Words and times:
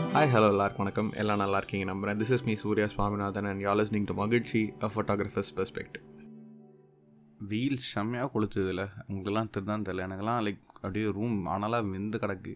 Hi 0.00 0.30
hello 0.32 0.48
எல்லாருக்கும் 0.52 0.84
வணக்கம். 0.84 1.10
எல்லாம் 1.12 1.40
நல்லா 1.42 1.56
இருக்கீங்க 1.56 1.84
நம்புறேன். 1.92 2.18
This 2.20 2.32
is 2.36 2.44
me 2.44 2.54
Surya 2.54 2.86
Swaminathan 2.86 3.48
and 3.50 3.62
you're 3.66 3.72
listening 3.78 4.06
to 4.10 4.14
மகிழ்ச்சி 4.14 4.60
அ 4.86 4.88
ஃபோட்டோகிராஃபர்ஸ் 4.94 5.50
பெர்ஸ்பெக்ட் 5.56 5.96
வெயில் 7.50 7.76
செம்மையாக 7.76 8.30
கொளுத்துதில்ல 8.34 8.84
உங்களுக்குலாம் 9.08 9.50
திருதான் 9.56 9.84
தெரியல. 9.86 10.06
எனக்கெல்லாம் 10.08 10.40
லைக் 10.46 10.62
அப்படியே 10.74 11.10
ரூம் 11.18 11.46
ஆனாலும் 11.46 11.90
வெந்து 11.90 12.18
கிடக்கு. 12.18 12.54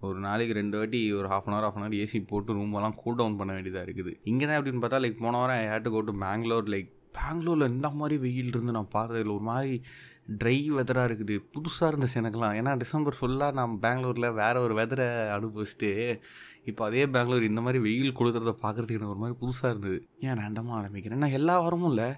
ஒரு 0.00 0.18
நாளைக்கு 0.18 0.54
ரெண்டு 0.60 0.78
வாட்டி 0.78 1.12
ஒரு 1.18 1.28
half 1.28 1.48
an 1.48 1.56
hour 1.56 1.66
half 1.66 1.78
an 1.80 1.86
hour 1.86 2.00
AC 2.04 2.20
போட்டு 2.32 2.56
ரூமெல்லாம் 2.60 2.98
கூல் 3.02 3.18
டவுன் 3.20 3.38
பண்ண 3.42 3.52
வேண்டியதாக 3.52 3.86
இருக்குது. 3.88 4.14
இங்கே 4.32 4.46
தான் 4.46 4.58
எப்படின்னு 4.60 4.84
பார்த்தா 4.84 5.02
லைக் 5.04 5.22
போன 5.24 5.36
வாரம் 5.42 5.56
I 5.56 5.66
had 5.72 5.86
to 5.88 5.92
go 5.96 6.02
to 6.10 6.14
Bangalore 6.24 6.68
like 6.74 6.90
பெங்களூரில் 7.18 7.72
இந்த 7.74 7.88
மாதிரி 8.00 8.16
வெயில் 8.26 8.52
இருந்து 8.52 8.76
நான் 8.78 8.94
பார்த்ததில்ல. 8.94 9.36
ஒரு 9.38 9.46
மாதிரி 9.50 9.72
ட்ரை 10.26 10.56
வெதராக 10.76 11.08
இருக்குது. 11.08 11.36
புதுசாக 11.54 11.90
இருந்துச்சு 11.90 12.18
எனக்குலாம் 12.20 12.56
ஏன்னா 12.58 12.72
டிசம்பர் 12.82 13.16
ஃபுல்லாக 13.18 13.56
நான் 13.58 13.72
பெங்களூரில் 13.84 14.36
வேறு 14.40 14.60
ஒரு 14.60 14.74
வெதரை 14.80 15.06
அனுபவிச்சுட்டு 15.36 15.90
இப்போ 16.64 16.82
அதே 16.84 17.06
பெங்களூர் 17.06 17.48
இந்த 17.48 17.60
மாதிரி 17.60 17.78
வெயில் 17.88 18.16
கொளுத்துறத 18.18 18.54
பார்க்குறதுக்கு 18.64 18.98
எனக்கு 19.00 19.14
ஒரு 19.14 19.22
மாதிரி 19.24 19.36
புதுசாக 19.42 19.72
இருந்தது. 19.72 19.98
ஏன் 20.26 20.38
ரேண்டமாக 20.42 20.78
ஆரம்பிக்கிறேன்? 20.80 21.22
நான் 21.24 21.36
எல்லா 21.38 21.54
வாரமும் 21.60 21.90
இல்லை. 21.90 22.08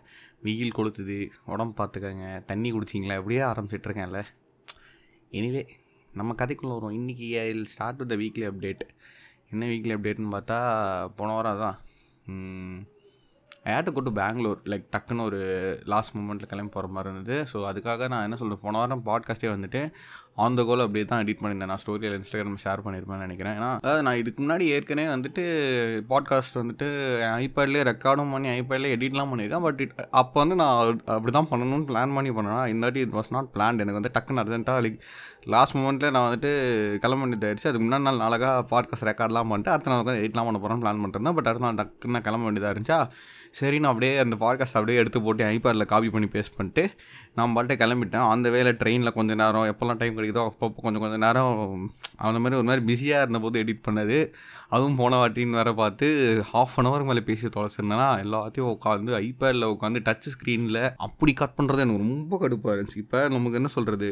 வெயில் 0.40 0.76
கொளுத்துது. 0.78 1.18
உடம்பு 1.45 1.74
பார்த்துக்கங்க 1.80 2.26
தண்ணி 2.45 2.70
குடிச்சிங்களா. 2.72 3.18
அப்படியே 3.20 3.42
ஆரம்பிச்சிட்ருக்கேன்ல 3.52 4.23
எனிவே 5.38 5.64
நம்ம 6.10 6.34
கதைக்குள்ளே 6.40 6.74
வரும் 6.78 6.96
இன்றைக்கி 7.00 7.28
I 7.45 7.46
start 7.74 8.00
with 8.00 8.12
the 8.12 8.16
weekly 8.16 8.45
update 8.50 8.84
என்ன 9.52 9.66
வீக்லி 9.66 9.95
அப்டேட்னு 9.96 10.34
பார்த்தா 10.34 10.59
போன 11.18 11.32
வாரம் 11.32 11.62
தான் 11.64 11.78
I 13.64 13.73
had 13.74 13.84
to 13.84 13.92
go 13.92 14.00
to 14.00 14.12
Bangalore 14.12 14.60
like 14.64 14.84
டக்குன்னு 14.96 15.20
ஒரு 15.20 15.38
லாஸ்ட் 15.84 16.16
மூமெண்ட்டில் 16.16 16.50
கிளம்பி 16.52 16.73
போகிற 16.73 16.92
மாதிரி 16.92 17.14
இருந்தது. 17.14 17.36
ஸோ 17.52 17.56
அதுக்காக 17.70 18.09
நான் 18.09 18.23
என்ன 18.23 18.37
சொல்கிறேன் 18.37 18.62
போன 18.62 18.78
வாரம் 18.78 19.04
பாட்காஸ்ட்டே 19.06 19.50
வந்துட்டு 19.56 19.80
ஆன் 20.43 20.56
த 20.59 20.61
கோல் 20.69 20.83
அப்படியே 20.84 21.05
தான் 21.11 21.20
எடிட் 21.23 21.41
பண்ணியிருந்தேன். 21.41 21.70
நான் 21.73 21.80
ஸ்டோரியில் 21.83 22.15
இன்ஸ்டாகிராம் 22.19 22.56
ஷேர் 22.62 22.80
பண்ணியிருப்பேன்னு 22.84 23.27
நினைக்கிறேன். 23.27 23.56
ஏன்னா 23.59 23.69
அதாவது 23.83 24.05
நான் 24.06 24.20
இதுக்கு 24.20 24.41
முன்னாடி 24.45 24.65
ஏற்கனவே 24.77 25.09
வந்துட்டு 25.12 25.43
பாட்காஸ்ட் 26.10 26.59
வந்துட்டு 26.60 26.87
ஐபேட்லேயே 27.45 27.85
ரெக்கார்டும் 27.91 28.32
பண்ணி 28.35 28.49
ஐபேட்லேயே 28.54 28.95
எடிட்லாம் 28.96 29.30
பண்ணியிருக்கேன். 29.32 29.65
பட் 29.66 30.09
அப்போ 30.23 30.37
வந்து 30.43 30.57
நான் 30.63 30.80
அப்படி 31.16 31.35
தான் 31.38 31.51
பண்ணணும்னு 31.52 31.87
பிளான் 31.91 32.16
பண்ணி 32.18 32.32
பண்ணேன். 32.38 32.65
இந்த 32.73 32.85
வாட்டி 32.87 33.04
இட் 33.07 33.15
வாஸ் 33.18 33.32
நாட் 33.37 33.52
பிளான் 33.54 33.80
எனக்கு 33.85 34.01
வந்து 34.01 34.13
டக்குன்னு 34.16 34.43
அர்ஜென்ட்டாக 34.45 34.85
லைக் 34.87 34.99
லாஸ்ட் 35.54 35.76
மூமெண்ட்டில் 35.79 36.15
நான் 36.16 36.26
வந்துட்டு 36.29 36.52
கிளம்ப 37.04 37.23
வேண்டியதாகிடுச்சு 37.24 37.71
அதுக்கு 37.71 37.87
முன்னாடி 37.87 38.07
நாள் 38.09 38.23
நாளாக 38.24 38.51
பாட்காஸ்ட் 38.73 39.09
ரெக்கார்ட்லாம் 39.10 39.51
பண்ணிட்டு 39.52 39.73
அடுத்த 39.74 39.91
நாள் 39.93 40.07
தான் 40.10 40.21
எடிட்லாம் 40.23 40.48
பண்ண 40.51 40.60
போகிறேன்னு 40.60 40.85
பிளான் 40.87 41.02
பண்ணிருந்தேன் 41.04 41.38
பட் 41.38 41.51
அடுத்த 41.52 41.66
நாள் 41.66 41.80
டக்குன்னு 41.82 42.16
நான் 42.16 42.26
கிளம்ப 42.29 42.46
வேண்டியதாக 42.48 42.74
இருந்துச்சா? 42.74 42.98
சரி 43.59 43.76
நான் 43.79 43.93
அப்படியே 43.93 44.13
அந்த 44.23 44.37
பாட்காஸ்ட் 44.45 44.79
அப்படியே 44.79 45.01
எடுத்து 45.01 45.19
போட்டு 45.26 45.43
ஐபேடில் 45.54 45.91
காப்பி 45.91 46.09
பண்ணி 46.15 46.29
பேஸ்ட் 46.32 46.57
பண்ணிட்டு 46.57 46.85
நான் 47.38 47.54
பாட்டே 47.57 47.74
கிளம்பிட்டேன். 47.82 48.27
அந்த 48.32 48.49
வேலை 48.54 48.71
ட்ரெயினில் 48.80 49.15
கொஞ்சம் 49.16 49.38
நேரம் 49.43 49.68
எப்போல்லாம் 49.71 50.01
டைம் 50.01 50.16
கிடைக்குதோ 50.18 50.43
அப்பப்போ 50.51 50.82
கொஞ்சம் 50.87 51.02
கொஞ்சம் 51.04 51.24
நேரம் 51.27 51.54
அந்த 52.26 52.38
மாதிரி 52.43 52.59
ஒரு 52.60 52.66
மாதிரி 52.68 52.82
பிஸியாக 52.91 53.24
இருந்தபோது 53.24 53.63
எடிட் 53.63 53.85
பண்ணது. 53.87 54.18
அதுவும் 54.74 54.99
போன 55.01 55.18
வாட்டின்னு 55.21 55.59
வேறு 55.60 55.73
பார்த்து 55.82 56.07
ஹாஃப் 56.51 56.76
அன் 56.80 56.88
அவர் 56.91 57.07
மேலே 57.09 57.23
பேசி 57.30 57.52
தொலைச்சிருந்தேன்னா 57.57 58.09
எல்லாத்தையும் 58.24 58.73
உட்காந்து 58.74 59.15
ஐபேடில் 59.26 59.71
உட்காந்து 59.74 60.04
டச் 60.09 60.29
ஸ்க்ரீனில் 60.35 60.82
அப்படி 61.07 61.35
கட் 61.41 61.57
பண்ணுறது 61.60 61.85
எனக்கு 61.85 62.04
ரொம்ப 62.07 62.38
கடுப்பாக 62.43 62.74
இருந்துச்சு. 62.76 63.02
இப்போ 63.04 63.21
நமக்கு 63.37 63.59
என்ன 63.60 63.71
சொல்கிறது 63.76 64.09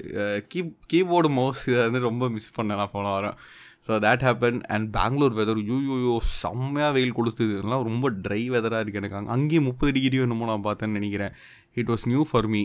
கீ 0.52 0.62
கீபோர்டு 0.92 1.30
மவுஸ் 1.40 1.62
இதை 1.72 1.82
வந்து 1.88 2.08
ரொம்ப 2.10 2.28
மிஸ் 2.36 2.56
பண்ணேன் 2.58 2.80
நான் 2.82 2.94
போன 2.96 3.12
வாரம். 3.16 3.38
So 3.86 3.92
that 4.04 4.24
happen 4.26 4.58
and 4.74 4.88
Bangalore 4.96 5.36
weather 5.38 5.60
யூயூயோ 5.70 5.96
you 6.06 6.12
செம்மையாக 6.42 6.94
வெயில் 6.96 7.16
கொடுத்தது 7.18 7.52
இதெல்லாம் 7.54 7.86
ரொம்ப 7.88 8.10
ட்ரை 8.24 8.42
வெதராக 8.54 8.82
இருக்குது 8.82 9.00
எனக்கு. 9.00 9.18
அங்கே 9.20 9.32
அங்கேயும் 9.36 9.66
முப்பது 9.68 9.92
டிகிரி 9.96 10.20
என்னமோ 10.26 10.48
நான் 10.50 10.66
பார்த்தேன்னு 10.66 10.98
நினைக்கிறேன். 11.00 11.32
It 11.80 11.90
was 11.92 12.06
new 12.10 12.24
for 12.30 12.48
me 12.54 12.62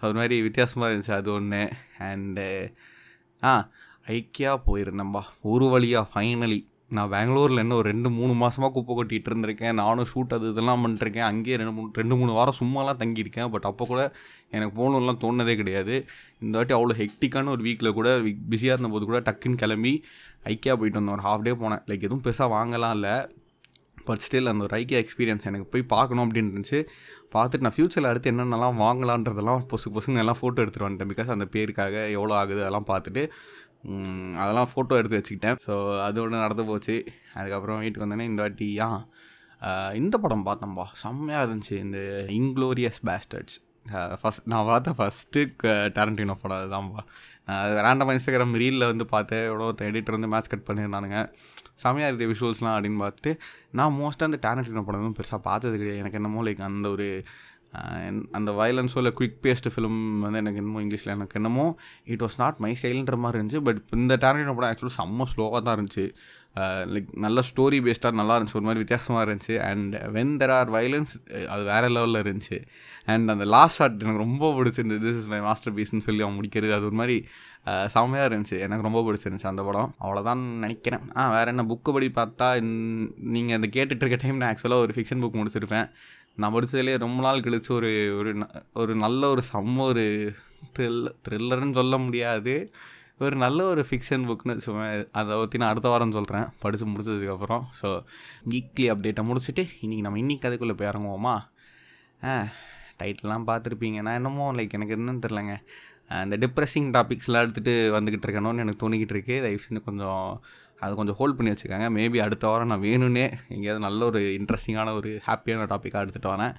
அது 0.00 0.14
மாதிரி 0.14 0.36
வித்தியாசமாக 0.46 0.90
இருந்துச்சு. 0.92 1.14
அது 1.20 1.30
ஒன்று 1.32 1.62
அண்டு 2.08 2.46
ஆ 3.50 3.52
ஐக்கியா 4.16 4.52
போயிருந்தேன்பா. 4.66 5.22
ஒரு 5.52 5.68
வழியாக 5.74 6.10
ஃபைனலி 6.12 6.60
நான் 6.96 7.10
பெங்களூரில் 7.14 7.60
இன்னும் 7.62 7.78
ஒரு 7.78 7.88
ரெண்டு 7.90 8.10
மூணு 8.10 8.32
மாதமாக 8.42 8.70
குப்பை 8.74 8.92
கொட்டிகிட்டு 8.98 9.30
இருந்திருக்கேன். 9.30 9.74
நானும் 9.80 10.06
ஷூட் 10.12 10.34
அது 10.36 10.46
இதெல்லாம் 10.50 10.82
பண்ணிட்டுருக்கேன் 10.82 11.26
அங்கேயே 11.30 11.56
ரெண்டு 11.60 11.72
மூணு 11.72 11.90
ரெண்டு 12.00 12.16
மூணு 12.20 12.32
வாரம் 12.32 12.58
சும்மாலாம் 12.60 13.00
தங்கியிருக்கேன். 13.02 13.50
பட் 13.54 13.66
அப்போ 13.70 13.86
கூட 13.86 14.02
எனக்கு 14.50 14.74
போகணுன்னுலாம் 14.78 15.20
தோணுனதே 15.24 15.56
கிடையாது. 15.56 15.96
இந்த 16.40 16.54
வாட்டி 16.58 16.74
அவ்வளோ 16.78 16.96
ஹெக்டிக்கான 17.02 17.52
ஒரு 17.54 17.62
வீக்கில் 17.62 17.96
கூட 17.98 18.10
பிஸியாக 18.48 18.76
இருந்தபோது 18.76 19.08
கூட 19.10 19.20
டக்குன்னு 19.28 19.60
கிளம்பி 19.64 19.94
ஐக்கியா 20.52 20.76
போயிட்டு 20.80 21.00
வந்தோம் 21.00 21.16
ஒரு 21.18 21.26
ஹாஃப் 21.28 21.46
டே 21.48 21.54
போனேன். 21.64 21.84
லைக் 21.90 22.06
எதுவும் 22.08 22.24
பெருசாக 22.24 22.54
வாங்கலாம் 22.56 22.94
இல்லை. 22.98 23.14
பட் 24.08 24.22
ஸ்டில் 24.26 24.50
அந்த 24.52 24.62
ஒரு 24.66 24.74
ஐக்கியா 24.80 25.00
எக்ஸ்பீரியன்ஸ் 25.04 25.46
எனக்கு 25.50 25.66
போய் 25.74 25.84
பார்க்கணும் 25.94 26.24
அப்படின்னு 26.26 26.50
இருந்துச்சு. 26.52 26.80
பார்த்துட்டு 27.34 27.66
நான் 27.66 27.76
ஃப்யூச்சரில் 27.76 28.10
அடுத்து 28.10 28.32
என்னென்னலாம் 28.32 28.78
வாங்கலான்றதெல்லாம் 28.84 29.62
பொசு 29.72 29.92
பொசுங்க 29.96 30.24
எல்லாம் 30.24 30.40
ஃபோட்டோ 30.40 30.62
எடுத்துகிட்டு 30.64 30.88
வந்துட்டேன். 30.88 31.12
பிகாஸ் 31.14 31.34
அந்த 31.36 31.48
பேருக்காக 31.56 31.94
எவ்வளோ 32.16 32.36
ஆகுது 32.42 32.62
அதெல்லாம் 32.64 32.88
பார்த்துட்டு 32.92 33.24
அதெல்லாம் 34.42 34.70
ஃபோட்டோ 34.72 34.94
எடுத்து 35.00 35.18
வச்சுக்கிட்டேன். 35.18 35.58
ஸோ 35.66 35.74
அதோட 36.08 36.30
நடந்து 36.44 36.64
போச்சு. 36.70 36.96
அதுக்கப்புறம் 37.38 37.80
வீட்டுக்கு 37.84 38.06
வந்தோடனே 38.06 38.28
இந்த 38.32 38.42
வாட்டி 38.46 38.68
ஆ 38.86 38.88
இந்த 40.00 40.14
படம் 40.24 40.44
பார்த்தோம்பா 40.48 40.84
செம்மையாக 41.04 41.46
இருந்துச்சு. 41.46 41.76
இந்த 41.86 41.98
இன்க்ளோரியஸ் 42.40 43.00
பேஸ்டர்ட்ஸ் 43.08 43.56
ஃபஸ்ட் 44.20 44.48
நான் 44.52 44.68
பார்த்த 44.68 44.92
ஃபஸ்ட்டு 44.98 45.42
டேரண்டினோ 45.96 46.34
படம் 46.42 46.58
அதுதான்ப்பா 46.58 47.02
ரேண்டமாக 47.48 48.16
இன்ஸ்டாகிராம் 48.16 48.56
ரீலில் 48.62 48.90
வந்து 48.92 49.06
பார்த்தேன். 49.06 49.44
எவ்வளோ 49.44 49.68
எடிட்டர் 49.90 50.16
வந்து 50.18 50.28
மேட்ச் 50.28 50.52
கட் 50.54 50.66
பண்ணியிருந்தானுங்க. 50.68 51.20
செமையாக 51.82 52.08
இருக்குது 52.10 52.30
விஷுவல்ஸ்லாம் 52.32 52.76
அப்படின்னு 52.76 53.00
பார்த்துட்டு 53.04 53.32
நான் 53.70 53.96
மோஸ்ட்டாக 54.00 54.28
அந்த 54.30 54.38
டேரண்டினோ 54.46 54.84
படம் 54.84 55.16
பெருசாக 55.18 55.40
பார்த்தது 55.48 55.76
கிடையாது. 55.76 56.00
எனக்கு 56.02 56.18
என்னமோ 56.20 56.42
லைக் 56.42 56.62
அந்த 56.70 56.88
ஒரு 56.90 57.24
அந்த 58.38 58.50
வயலன்ஸோட 58.58 59.02
இல்லை 59.02 59.12
குவிக் 59.18 59.38
பேஸ்ட் 59.46 59.68
ஃபிலிம் 59.72 59.98
வந்து 60.24 60.38
எனக்கு 60.42 60.60
என்னமோ 60.62 60.82
இங்கிலீஷில் 60.84 61.14
எனக்கு 61.16 61.38
என்னமோ 61.40 61.66
இட் 62.12 62.22
வாஸ் 62.24 62.38
நாட் 62.42 62.60
மை 62.64 62.72
ஸ்டைல்ன்ற 62.80 63.16
மாதிரி 63.24 63.38
இருந்துச்சு. 63.40 63.62
பட் 63.68 63.80
இந்த 64.02 64.16
டேரண்டினோ 64.24 64.54
படம் 64.58 64.70
ஆக்சுவலி 64.72 64.94
செம்ம 65.00 65.26
ஸ்லோவாக 65.32 65.60
தான் 65.66 65.76
இருந்துச்சு. 65.78 66.04
லைக் 66.92 67.10
நல்ல 67.24 67.42
ஸ்டோரி 67.48 67.78
பேஸ்டாக 67.86 68.18
நல்லா 68.20 68.36
இருந்துச்சு. 68.36 68.56
ஒரு 68.60 68.66
மாதிரி 68.68 68.82
வித்தியாசமாக 68.84 69.24
இருந்துச்சு. 69.26 69.54
And 69.68 69.94
when 70.16 70.32
there 70.40 70.52
are 70.58 70.70
violence 70.76 71.12
அது 71.52 71.62
வேறு 71.72 71.88
லெவலில் 71.96 72.22
இருந்துச்சு. 72.24 72.58
அண்ட் 73.12 73.32
அந்த 73.34 73.44
லாஸ்ட் 73.56 73.78
ஷாட் 73.80 74.00
எனக்கு 74.04 74.24
ரொம்ப 74.26 74.50
பிடிச்சிருந்தது 74.58 75.02
திஸ் 75.06 75.20
இஸ் 75.22 75.30
மை 75.34 75.40
மாஸ்டர் 75.48 75.76
பீஸ்னு 75.78 76.06
சொல்லி 76.08 76.24
அவன் 76.26 76.38
முடிக்கிறது 76.40 76.74
அது 76.78 76.88
ஒரு 76.90 76.98
மாதிரி 77.02 77.18
செம்மையாக 77.94 78.28
இருந்துச்சு. 78.30 78.56
எனக்கு 78.66 78.86
ரொம்ப 78.88 79.00
பிடிச்சிருந்துச்சு 79.06 79.50
அந்த 79.52 79.62
படம். 79.68 79.90
அவ்வளோதான் 80.04 80.42
நினைக்கிறேன். 80.64 81.04
ஆ 81.18 81.30
வேறு 81.36 81.52
என்ன 81.52 81.64
புக்கு 81.72 81.92
படி 81.96 82.08
பார்த்தா 82.20 82.48
நீங்கள் 83.34 83.56
அந்த 83.58 83.68
கேட்டுட்ருக்க 83.76 84.18
டைம் 84.22 84.40
நான் 84.42 84.52
ஆக்சுவலாக 84.52 84.84
ஒரு 84.86 84.94
ஃபிக்ஷன் 84.96 85.22
புக் 85.24 85.38
முடிச்சிருப்பேன். 85.40 85.88
நான் 86.40 86.54
படித்ததுலேயே 86.54 86.98
ரொம்ப 87.04 87.18
நாள் 87.22 87.44
கழித்து 87.44 87.70
ஒரு 87.74 87.90
ஒரு 88.18 88.30
ஒரு 88.80 88.92
நல்ல 89.04 89.22
ஒரு 89.28 89.42
செம்ம 89.52 89.82
ஒரு 89.92 90.04
த்ரில் 90.76 91.08
த்ரில்லர்னு 91.26 91.76
சொல்ல 91.78 91.94
முடியாது. 91.98 92.54
ஒரு 93.24 93.36
நல்ல 93.36 93.60
ஒரு 93.64 93.82
ஃபிக்ஷன் 93.88 94.26
புக்னு 94.28 94.54
வச்சுக்கோங்க 94.54 94.88
அதை 95.20 95.36
பற்றி 95.36 95.58
நான் 95.58 95.72
அடுத்த 95.72 95.88
வாரம் 95.88 96.14
சொல்கிறேன் 96.16 96.46
படித்து 96.62 96.86
முடிச்சதுக்கப்புறம் 96.86 97.64
ஸோ 97.80 97.88
வீக்லி 98.52 98.86
அப்டேட்டை 98.92 99.22
முடிச்சுட்டு 99.30 99.62
இன்றைக்கி 99.82 100.04
நம்ம 100.06 100.20
இன்றைக்கி 100.22 100.42
கதைக்குள்ளே 100.44 100.76
போய் 100.80 100.90
இறங்குவோமா? 100.92 101.34
ஆ 102.24 102.34
டைட்டில்லாம் 103.00 103.48
பார்த்துருப்பீங்க. 103.50 103.98
நான் 104.06 104.18
என்னமோ 104.20 104.46
லைக் 104.58 104.76
எனக்கு 104.78 104.96
என்னன்னு 104.98 105.24
தெரிலங்க 105.26 105.54
இந்த 106.24 106.36
டிப்ரெஸிங் 106.44 106.88
டாபிக்ஸ்லாம் 106.96 107.44
எடுத்துகிட்டு 107.44 107.74
வந்துக்கிட்டு 107.96 108.26
இருக்கணும்னு 108.28 108.62
எனக்கு 108.64 108.82
தோணிக்கிட்டு 108.84 109.14
இருக்கு. 109.16 109.34
தயவு 109.44 109.64
செஞ்சு 109.64 109.82
கொஞ்சம் 109.88 110.22
அது 110.80 110.98
கொஞ்சம் 110.98 111.16
ஹோல்ட் 111.20 111.36
பண்ணி 111.36 111.52
வச்சுக்கோங்க. 111.52 111.86
மேபி 111.98 112.18
அடுத்த 112.26 112.46
வாரம் 112.46 112.70
நான் 112.72 112.84
வேணும்னே 112.88 113.24
எங்கேயாவது 113.54 113.84
நல்ல 113.86 114.04
ஒரு 114.04 114.20
இன்ட்ரெஸ்டிங்கான 114.40 114.94
ஒரு 115.00 115.10
ஹாப்பியான 115.26 115.66
டாப்பிக்காக 115.72 116.04
எடுத்துகிட்டு 116.04 116.32
வரேன். 116.34 116.54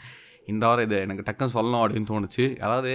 இந்த 0.52 0.64
வாரம் 0.68 0.86
இது 0.88 0.98
எனக்கு 1.06 1.26
டக்குன்னு 1.28 1.56
சொல்லணும் 1.58 1.82
அப்படின்னு 1.84 2.10
தோணுச்சு. 2.12 2.46
அதாவது 2.66 2.94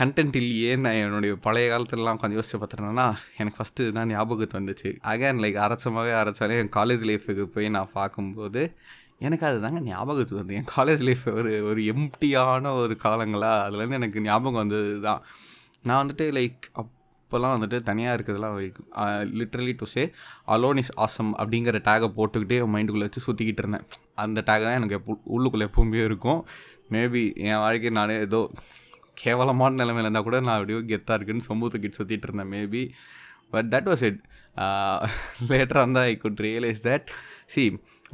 கண்டென்ட் 0.00 0.36
இல்லையே 0.40 0.72
நான் 0.76 0.98
என்னுடைய 1.04 1.34
பழைய 1.46 1.66
காலத்துலலாம் 1.72 2.18
கொஞ்சம் 2.22 2.38
யோசிச்சு 2.38 2.58
பார்த்துட்டேன்னா 2.62 3.06
எனக்கு 3.38 3.58
ஃபஸ்ட்டு 3.58 3.86
இதுதான் 3.86 4.08
ஞாபகத்து 4.08 4.58
வந்துச்சு. 4.60 4.90
அகேன் 5.12 5.40
லைக் 5.44 5.58
அரைச்சமாகவே 5.66 6.12
அரைச்சாலே 6.22 6.58
என் 6.62 6.74
காலேஜ் 6.78 7.04
லைஃபுக்கு 7.10 7.46
போய் 7.54 7.74
நான் 7.76 7.94
பார்க்கும்போது 7.98 8.62
எனக்கு 9.26 9.46
அதுதாங்க 9.46 9.80
ஞாபகத்து 9.80 10.34
வந்து 10.36 10.54
என் 10.54 10.70
காலேஜ் 10.76 11.02
லைஃப் 11.08 11.24
ஒரு 11.34 11.52
ஒரு 11.70 11.80
எம்டியான 11.92 12.72
ஒரு 12.82 12.94
காலங்களாக 13.04 13.64
அதுலேருந்து 13.66 14.00
எனக்கு 14.00 14.20
ஞாபகம் 14.20 14.60
வந்தது 14.62 15.00
தான் 15.00 15.22
நான் 15.88 16.00
வந்துட்டு 16.02 16.24
லைக் 16.38 16.66
அப்போல்லாம் 17.32 17.54
வந்துட்டு 17.56 17.78
தனியாக 17.88 18.16
இருக்கிறதுலாம் 18.16 18.56
literally 19.38 19.72
to 19.80 19.86
say 19.92 20.02
alone 20.54 20.80
is 20.82 20.92
awesome 21.04 21.30
அப்படிங்கிற 21.42 21.78
டேகை 21.88 22.08
போட்டுக்கிட்டே 22.18 22.58
மைண்டுக்குள்ளே 22.74 23.06
வச்சு 23.08 23.22
சுற்றிக்கிட்டு 23.26 23.62
இருந்தேன். 23.64 23.86
அந்த 24.24 24.38
டேக் 24.48 24.64
தான் 24.66 24.78
எனக்கு 24.80 24.96
எப்போ 24.98 25.14
உள்ளுக்குள்ளே 25.36 25.66
எப்பவுமே 25.68 26.00
இருக்கும். 26.08 26.40
மேபி 26.94 27.22
என் 27.48 27.60
வாழ்க்கை 27.64 27.90
நானே 27.98 28.16
ஏதோ 28.26 28.40
கேவலமான 29.22 29.76
நிலைமையில் 29.80 30.06
இருந்தால் 30.06 30.26
கூட 30.28 30.38
நான் 30.46 30.56
அப்படியே 30.58 30.78
கெத்தாக 30.90 31.16
இருக்குன்னு 31.18 31.48
சொம்பு 31.48 31.70
தூக்கிட்டு 31.72 31.98
சுற்றிட்டு 32.00 32.26
இருந்தேன் 32.28 32.50
maybe 32.54 32.82
but 33.54 33.68
that 33.74 33.88
was 33.90 34.04
it 34.08 34.20
லேட்டராக 35.50 35.84
இருந்தால் 35.84 36.08
I 36.12 36.16
could 36.24 36.42
realise 36.46 36.82
that 36.88 37.08
see 37.52 37.64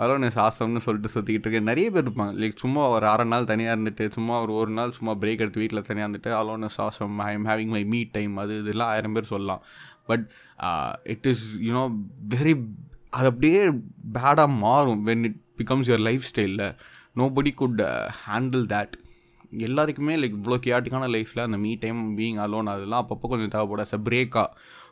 alone 0.02 0.26
சாசம்னு 0.36 0.82
சொல்லிட்டு 0.84 1.12
சுற்றிக்கிட்டு 1.14 1.46
இருக்கேன் 1.46 1.68
நிறைய 1.70 1.88
பேர் 1.94 2.06
இருப்பாங்க. 2.06 2.34
லைக் 2.42 2.62
சும்மா 2.64 2.82
ஒரு 2.94 3.06
அரை 3.12 3.26
நாள் 3.32 3.48
தனியாக 3.50 3.76
இருந்துட்டு 3.76 4.04
சும்மா 4.16 4.34
ஒரு 4.42 4.52
ஒரு 4.60 4.72
நாள் 4.78 4.94
சும்மா 4.98 5.12
பிரேக் 5.22 5.42
எடுத்து 5.44 5.62
வீட்டில் 5.62 5.86
தனியாக 5.88 6.08
இருந்துட்டு 6.10 6.30
alone 6.40 6.70
is awesome 6.76 7.18
I 7.28 7.32
am 7.38 7.46
having 7.46 7.72
my 7.76 7.82
me 7.94 8.12
time 8.18 8.36
அது 8.44 8.54
இதெல்லாம் 8.58 8.92
ஆயிரம் 8.94 9.16
பேர் 9.18 9.32
சொல்லலாம். 9.34 9.62
But 10.10 10.24
it 11.14 11.28
is 11.32 11.44
you know 11.68 11.82
very 12.34 12.54
அது 13.18 13.26
அப்படியே 13.32 13.60
பேடாக 14.12 14.48
மாறும் 14.64 15.04
when 15.06 15.22
it 15.22 15.38
becomes 15.60 15.90
your 15.90 16.06
life 16.08 16.24
ஸ்டைலில் 16.30 16.66
நோ 17.14 17.26
படி 17.30 17.52
குட் 17.60 17.80
ஹேண்டில் 18.24 18.66
தேட் 18.72 18.96
எல்லாருக்குமே 19.66 20.14
லைக் 20.16 20.34
இவ்வளோ 20.38 20.56
கியாட்டிக்கான 20.64 21.06
லைஃப்பில் 21.14 21.40
அந்த 21.40 21.58
மீ 21.58 21.70
டைம் 21.74 22.00
பீயிங் 22.18 22.40
அலோன் 22.44 22.68
அதெல்லாம் 22.72 23.04
அப்பப்போ 23.04 23.28
கொஞ்சம் 23.32 23.52
தேவைப்படாது 23.54 23.86
as 23.86 24.06
பிரேக்காக 24.08 24.48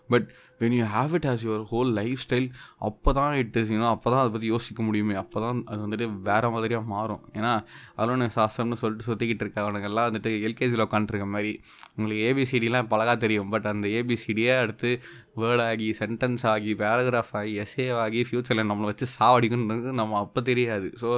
but 0.09 0.27
when 0.61 0.75
you 0.79 0.85
have 0.95 1.15
it 1.15 1.27
as 1.27 1.43
your 1.47 1.65
whole 1.73 1.91
life 1.93 2.21
style 2.27 2.47
அப்போ 2.89 3.13
தான் 3.13 3.35
இட் 3.35 3.57
இஸ் 3.61 3.71
யூனோ 3.73 3.89
அப்போ 3.95 4.09
தான் 4.11 4.21
அதை 4.21 4.31
பற்றி 4.33 4.47
யோசிக்க 4.47 4.83
முடியுமே. 4.83 5.15
அப்போ 5.15 5.41
தான் 5.41 5.59
அது 5.65 5.81
வந்துட்டு 5.87 6.07
வேறு 6.23 6.51
மாதிரியாக 6.51 6.87
மாறும். 6.95 7.23
ஏன்னா 7.33 7.53
அதெல்லாம் 7.97 8.35
சாஸ்திரம்னு 8.39 8.81
சொல்லிட்டு 8.83 9.09
சுற்றிக்கிட்டு 9.09 9.45
இருக்கவனுங்கெல்லாம் 9.47 10.09
வந்துட்டு 10.11 10.33
எல்கேஜியில் 10.49 10.87
உட்காந்துருக்க 10.87 11.29
மாதிரி. 11.35 11.53
உங்களுக்கு 11.97 12.23
ஏபிசிடிலாம் 12.29 12.91
பழகா 12.95 13.17
தெரியும். 13.17 13.49
பட் 13.49 13.67
அந்த 13.67 13.89
ஏபிசிடியே 13.99 14.55
அடுத்து 14.63 14.91
வேர்ட் 15.37 15.65
ஆகி 15.69 15.89
சென்டென்ஸ் 16.01 16.45
ஆகி 16.53 16.73
பேராகிராஃப் 16.83 17.35
ஆகி 17.41 17.53
எஸ்ஏ 17.65 17.87
ஆகி 18.05 18.23
ஃப்யூச்சரில் 18.29 18.69
நம்மளை 18.71 18.89
வச்சு 18.93 19.07
சாவடிக்கணுன்றது 19.19 19.93
நம்ம 20.01 20.19
அப்போ 20.25 20.43
தெரியாது. 20.51 20.89
ஸோ 21.03 21.11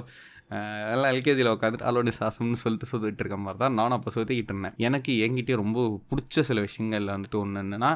எல்லாம் 0.93 1.11
எல்கேஜியில் 1.15 1.51
உட்காந்துட்டு 1.55 1.87
அலோனி 1.89 2.13
சாசம்னு 2.19 2.59
சொல்லிட்டு 2.63 2.87
சொல்லிட்டு 2.91 3.23
இருக்க 3.23 3.37
மாதிரி 3.41 3.59
தான் 3.63 3.75
நானும் 3.79 3.97
அப்போ 3.97 4.11
சொல்லிக்கிட்டு 4.15 4.53
இருந்தேன். 4.53 4.77
எனக்கு 4.87 5.13
என்கிட்டயே 5.25 5.57
ரொம்ப 5.63 5.81
பிடிச்ச 6.11 6.45
சில 6.49 6.61
விஷயங்கள்ல 6.67 7.17
வந்துட்டு 7.17 7.39
ஒன்று 7.41 7.63
என்னென்னா 7.65 7.91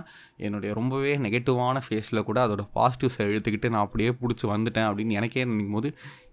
என்னுடைய 0.47 0.73
ரொம்பவே 0.81 1.13
நெகட்டிவான 1.27 1.83
ஃபேஸில் 1.87 2.27
கூட 2.29 2.41
அதோட 2.47 2.65
பாசிட்டிவ்ஸை 2.77 3.27
எழுத்துக்கிட்டு 3.29 3.71
நான் 3.75 3.85
அப்படியே 3.87 4.11
பிடிச்சி 4.23 4.47
வந்துட்டேன் 4.55 4.89
அப்படின்னு 4.91 5.19
எனக்கே 5.21 5.47
நினைக்கும் 5.53 5.79
போது 5.79 5.91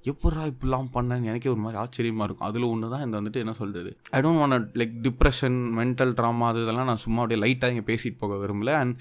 எப்படா 0.07 0.43
இப்படிலாம் 0.49 0.89
பண்ணேன்னு 0.93 1.29
எனக்கே 1.29 1.49
ஒரு 1.53 1.61
மாதிரி 1.63 1.77
ஆச்சரியமாக 1.83 2.25
இருக்கும். 2.27 2.47
அதில் 2.49 2.67
ஒன்று 2.73 2.91
தான் 2.91 3.01
இந்த 3.05 3.15
வந்துட்டு 3.19 3.41
என்ன 3.43 3.53
சொல்கிறது 3.61 3.89
I 4.17 4.19
don't 4.25 4.41
want 4.41 4.77
like 4.81 4.93
depression 5.07 5.57
mental 5.79 6.13
trauma 6.19 6.45
அது 6.51 6.61
இதெல்லாம் 6.65 6.89
நான் 6.89 7.01
சும்மா 7.05 7.19
அப்படியே 7.23 7.39
லைட்டாக 7.43 7.73
இங்கே 7.73 7.85
பேசிட்டு 7.89 8.19
போக 8.21 8.35
விரும்பல. 8.43 8.73
And 8.81 8.95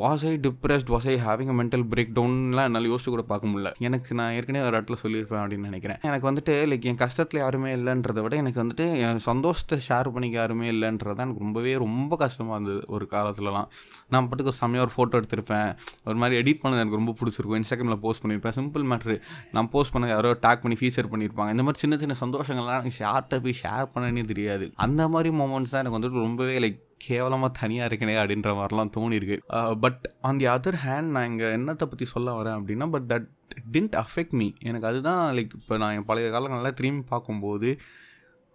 was 0.00 0.22
I 0.30 0.32
depressed 0.46 0.90
was 0.94 1.06
I 1.12 1.14
having 1.26 1.50
a 1.52 1.56
mental 1.60 1.84
break 1.92 2.10
டவுன்லாம் 2.18 2.66
என்னால் 2.68 2.88
யோசிச்சு 2.92 3.12
கூட 3.14 3.24
பார்க்க 3.30 3.50
முடியல. 3.52 3.70
எனக்கு 3.86 4.10
நான் 4.18 4.34
ஏற்கனவே 4.38 4.64
ஒரு 4.68 4.76
இடத்துல 4.78 4.98
சொல்லியிருப்பேன் 5.04 5.40
அப்படின்னு 5.42 5.70
நினைக்கிறேன். 5.70 5.98
எனக்கு 6.08 6.26
வந்துட்டு 6.30 6.54
லைக் 6.70 6.88
என் 6.90 7.00
கஷ்டத்தில் 7.04 7.42
யாருமே 7.44 7.70
இல்லைன்றதை 7.78 8.22
விட 8.26 8.36
எனக்கு 8.42 8.60
வந்துட்டு 8.62 8.86
என் 9.06 9.22
சந்தோஷத்தை 9.28 9.78
ஷேர் 9.88 10.10
பண்ணிக்க 10.16 10.36
யாருமே 10.42 10.68
இல்லைன்றது 10.74 11.24
எனக்கு 11.26 11.44
ரொம்பவே 11.46 11.72
ரொம்ப 11.84 12.16
கஷ்டமாக 12.24 12.58
இருந்தது 12.58 12.82
ஒரு 12.96 13.06
காலத்துலலாம். 13.14 13.68
நான் 14.12 14.28
பாட்டுக்கு 14.28 14.52
ஒரு 14.52 14.60
செம்மையாக 14.62 14.86
ஒரு 14.88 14.94
ஃபோட்டோ 14.96 15.22
எடுத்திருப்பேன். 15.22 15.70
ஒரு 16.10 16.18
மாதிரி 16.22 16.38
எடிட் 16.42 16.62
பண்ணது 16.64 16.82
எனக்கு 16.84 17.00
ரொம்ப 17.00 17.14
பிடிச்சிருக்கும். 17.22 17.58
இன்ஸ்டாகிராமில் 17.62 18.02
போஸ்ட் 18.06 18.24
பண்ணியிருப்பேன். 18.24 18.56
சிம்பிள் 18.60 18.86
மேட்ரு 18.92 19.16
நான் 19.56 19.70
போஸ்ட் 19.74 19.94
பண்ண 20.00 20.12
யாரோ 20.14 20.30
டேக் 20.44 20.62
பண்ணி 20.62 20.76
ஃபீச்சர் 20.80 21.10
பண்ணியிருப்பாங்க 21.12 21.54
இந்த 21.54 21.64
மாதிரி 21.66 21.82
சின்ன 21.84 21.96
சின்ன 22.02 22.14
சந்தோஷங்கள்லாம் 22.24 22.78
எனக்கு 22.80 23.02
யார்கிட்ட 23.06 23.38
போய் 23.46 23.60
ஷேர் 23.62 23.90
பண்ணனே 23.94 24.22
தெரியாது. 24.32 24.66
அந்த 24.84 25.02
மாதிரி 25.14 25.30
மூமெண்ட்ஸ் 25.40 25.72
தான் 25.74 25.82
எனக்கு 25.82 25.98
வந்துட்டு 25.98 26.24
ரொம்பவே 26.26 26.56
லைக் 26.64 26.78
கேவலமாக 27.06 27.50
தனியாக 27.60 27.88
இருக்கனே 27.90 28.14
அப்படின்ற 28.22 28.50
மாதிரிலாம் 28.58 28.92
தோணிருக்கு. 28.96 29.36
But 29.84 30.02
on 30.28 30.40
the 30.42 30.46
other 30.54 30.78
hand 30.86 31.10
நான் 31.16 31.28
இங்கே 31.30 31.48
என்னத்தை 31.58 31.86
பற்றி 31.92 32.06
சொல்ல 32.14 32.34
வரேன் 32.38 32.56
அப்படின்னா 32.58 32.88
but 32.94 33.08
that 33.12 33.28
didn't 33.74 33.96
affect 34.04 34.36
me 34.40 34.48
எனக்கு 34.70 34.88
அதுதான் 34.90 35.22
லைக் 35.36 35.54
இப்போ 35.60 35.76
நான் 35.82 35.96
என் 35.98 36.08
பழைய 36.10 36.28
காலங்கள்லாம் 36.36 36.78
திரும்பி 36.80 37.04
பார்க்கும்போது 37.14 37.70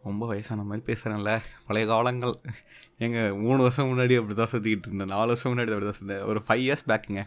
ரொம்ப 0.07 0.23
வயசான 0.31 0.63
மாதிரி 0.69 0.83
பேசுகிறேன்ல 0.89 1.31
பழைய 1.67 1.85
காலங்கள். 1.91 2.33
எங்கள் 3.05 3.37
மூணு 3.45 3.59
வருஷம் 3.65 3.89
முன்னாடி 3.91 4.15
அப்படி 4.19 4.35
தான் 4.39 4.51
சுற்றிக்கிட்டு 4.51 4.87
இருந்தேன். 4.89 5.11
நாலு 5.15 5.29
வருஷம் 5.31 5.51
முன்னாடி 5.51 5.71
அப்படி 5.75 5.87
தான் 5.89 5.99
சுற்றேன் 5.99 6.25
ஒரு 6.31 6.41
ஃபைவ் 6.47 6.63
இயர்ஸ் 6.65 6.85
பேக்குங்க 6.91 7.23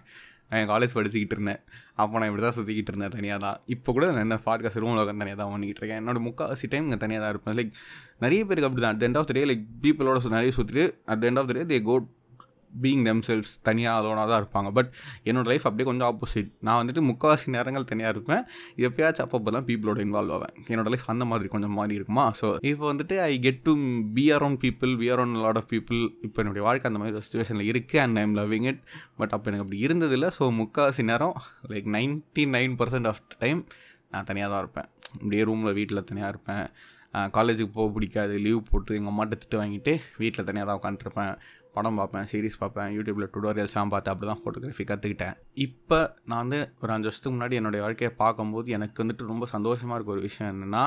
நான் 0.50 0.60
என் 0.60 0.68
காலேஜ் 0.68 0.94
படிச்சுக்கிட்டு 0.94 1.36
இருந்தேன். 1.36 1.60
அப்போ 1.94 2.18
நான் 2.18 2.28
இப்படி 2.28 2.42
தான் 2.42 2.56
சுற்றிக்கிட்டு 2.58 2.92
இருந்தேன் 2.92 3.14
தனியாக 3.16 3.40
தான். 3.46 3.58
இப்போ 3.66 3.92
கூட 3.92 4.06
நான் 4.10 4.24
என்ன 4.26 4.40
பாட்காஸ்ட் 4.46 4.80
ரூமில் 4.84 5.02
உட்காந்து 5.02 5.22
தனியாக 5.24 5.42
தான் 5.42 5.52
பண்ணிக்கிட்டு 5.52 5.82
இருக்கேன். 5.82 6.00
என்னோட 6.02 6.20
முக்கால்வாசி 6.28 6.68
டைம் 6.68 6.84
இங்கே 6.84 6.96
தனியாக 6.96 7.24
தான் 7.24 7.34
இருப்பேன். 7.34 7.56
லைக் 7.58 7.72
நிறைய 8.18 8.44
பேருக்கு 8.44 8.70
அப்படி 8.70 8.84
தான் 8.86 8.94
at 8.96 9.04
end 9.08 9.18
of 9.18 9.26
the 9.26 9.32
day 9.32 9.44
like 9.44 9.64
பீப்பிளோட 9.82 10.28
நிறைய 10.28 10.52
சுற்றிட்டு 10.56 10.86
at 11.04 11.24
end 11.24 11.38
of 11.38 11.46
the 11.46 11.52
day 11.52 11.64
they 11.72 11.82
got 11.82 12.08
being 12.82 13.04
themselves 13.28 13.52
தனியாக 13.68 14.00
அலோனாக 14.00 14.26
தான் 14.30 14.40
இருப்பாங்க. 14.42 14.70
பட் 14.78 14.90
என்னோடய 15.28 15.50
லைஃப் 15.52 15.66
அப்படியே 15.68 15.86
கொஞ்சம் 15.90 16.08
ஆப்போசிட் 16.10 16.50
நான் 16.66 16.78
வந்துட்டு 16.80 17.02
முக்கால்வாசி 17.10 17.54
நேரங்கள் 17.56 17.86
தனியாக 17.92 18.14
இருப்பேன். 18.14 18.42
எப்பயாச்சும் 18.86 19.24
அப்பப்போ 19.26 19.52
தான் 19.56 19.66
பீப்புளோட 19.70 20.00
இன்வால்வ் 20.06 20.34
ஆவேன். 20.36 20.54
என்னோட 20.72 20.90
லைஃப் 20.94 21.06
அந்த 21.14 21.26
மாதிரி 21.30 21.50
கொஞ்சம் 21.54 21.74
மாறி 21.78 21.98
இருக்குமா? 22.00 22.26
ஸோ 22.40 22.48
இப்போ 22.72 22.84
வந்துட்டு 22.92 23.16
I 23.30 23.32
get 23.46 23.62
to 23.68 23.74
be 24.18 24.26
around 24.36 24.60
people 24.66 24.92
be 25.02 25.08
around 25.16 25.40
lot 25.46 25.60
of 25.62 25.70
people 25.74 26.00
இப்போ 26.28 26.42
என்னுடைய 26.44 26.64
வாழ்க்கை 26.68 26.88
அந்த 26.90 27.00
மாதிரி 27.02 27.16
ஒரு 27.20 27.26
சுச்சுவேஷனில் 27.28 27.70
இருக்குது 27.72 28.02
and 28.04 28.20
I'm 28.24 28.36
loving 28.40 28.68
it 28.72 28.82
but 29.20 29.34
அப்போ 29.36 29.50
எனக்கு 29.52 29.66
அப்படி 29.66 29.80
இருந்ததில்லை. 29.88 30.30
ஸோ 30.38 30.46
முக்கால்வாசி 30.60 31.04
நேரம் 31.12 31.36
like 31.74 31.90
ninety 31.98 32.44
nine 32.56 32.76
percent 32.82 33.10
of 33.12 33.22
time 33.42 33.60
நான் 34.12 34.28
தனியாக 34.30 34.50
தான் 34.52 34.62
இருப்பேன். 34.64 34.88
அப்படியே 35.16 35.42
ரூமில் 35.48 35.76
வீட்டில் 35.78 36.06
தனியாக 36.10 36.32
இருப்பேன். 36.34 36.64
காலேஜுக்கு 37.36 37.72
போக 37.76 37.86
பிடிக்காது. 37.94 38.34
லீவ் 38.44 38.60
போட்டு 38.70 38.96
எங்கள் 38.96 39.12
அம்மாட்ட 39.12 39.36
திட்டு 39.42 39.56
வாங்கிட்டு 39.60 39.92
வீட்டில் 40.22 40.46
தனியாக 40.48 40.66
தான் 40.68 40.78
உட்காந்துருப்பேன் 40.80 41.32
படம் 41.78 41.98
பார்ப்பேன் 41.98 42.26
சீரிஸ் 42.30 42.58
பார்ப்பேன் 42.58 42.90
யூடியூப்பில் 42.94 43.30
டுடோரியல்ஸ்லாம் 43.34 43.92
பார்த்து 43.92 44.10
அப்படி 44.12 44.28
தான் 44.28 44.40
ஃபோட்டோகிராஃபி 44.42 44.86
கற்றுக்கிட்டேன் 44.88 45.34
இப்போ 45.66 45.98
நான் 46.24 46.42
வந்து 46.44 46.60
ஒரு 46.80 46.92
அஞ்சு 46.92 47.08
வருஷத்துக்கு 47.08 47.36
முன்னாடி 47.36 47.58
என்னுடைய 47.60 47.82
வாழ்க்கையை 47.82 48.12
பார்க்கும்போது 48.16 48.74
எனக்கு 48.76 49.02
வந்துட்டு 49.04 49.28
ரொம்ப 49.28 49.46
சந்தோஷமாக 49.52 49.98
இருக்க 49.98 50.12
ஒரு 50.12 50.24
விஷயம் 50.24 50.50
என்னென்னா 50.52 50.84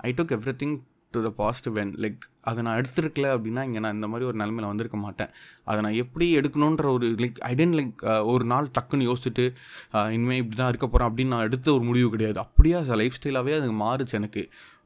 I 0.00 0.12
took 0.12 0.34
everything 0.60 0.76
to 1.14 1.20
the 1.22 1.30
positive 1.36 1.74
when 1.76 1.92
like 2.02 2.24
அதை 2.48 2.60
நான் 2.66 2.78
எடுத்துருக்கல 2.80 3.28
அப்படின்னா 3.34 3.64
இங்கே 3.68 3.82
நான் 3.84 3.96
இந்த 3.98 4.08
மாதிரி 4.12 4.28
ஒரு 4.30 4.38
நிலமையில் 4.42 4.70
வந்திருக்க 4.70 4.98
மாட்டேன். 5.04 5.30
அதை 5.68 5.78
நான் 5.86 6.00
எப்படி 6.04 6.28
எடுக்கணுன்ற 6.40 6.86
ஒரு 6.96 7.08
லைக் 7.22 7.38
ஐடென்ட் 7.52 7.78
லைக் 7.80 8.02
ஒரு 8.32 8.46
நாள் 8.52 8.72
டக்குன்னு 8.78 9.08
யோசிச்சுட்டு 9.10 9.46
இனிமேல் 10.16 10.40
இப்படி 10.42 10.58
தான் 10.62 10.72
இருக்க 10.74 10.86
போகிறேன் 10.88 11.10
அப்படின்னு 11.10 11.34
நான் 11.36 11.48
எடுத்த 11.50 11.72
ஒரு 11.76 11.86
முடிவு 11.90 12.10
கிடையாது. 12.16 12.38
அப்படியே 12.46 12.76
அது 12.80 13.00
லைஃப் 13.02 13.18
ஸ்டைலாகவே 13.20 13.54
அது 13.60 13.72
மாறுச்சு 13.84 14.18
எனக்கு. 14.20 14.44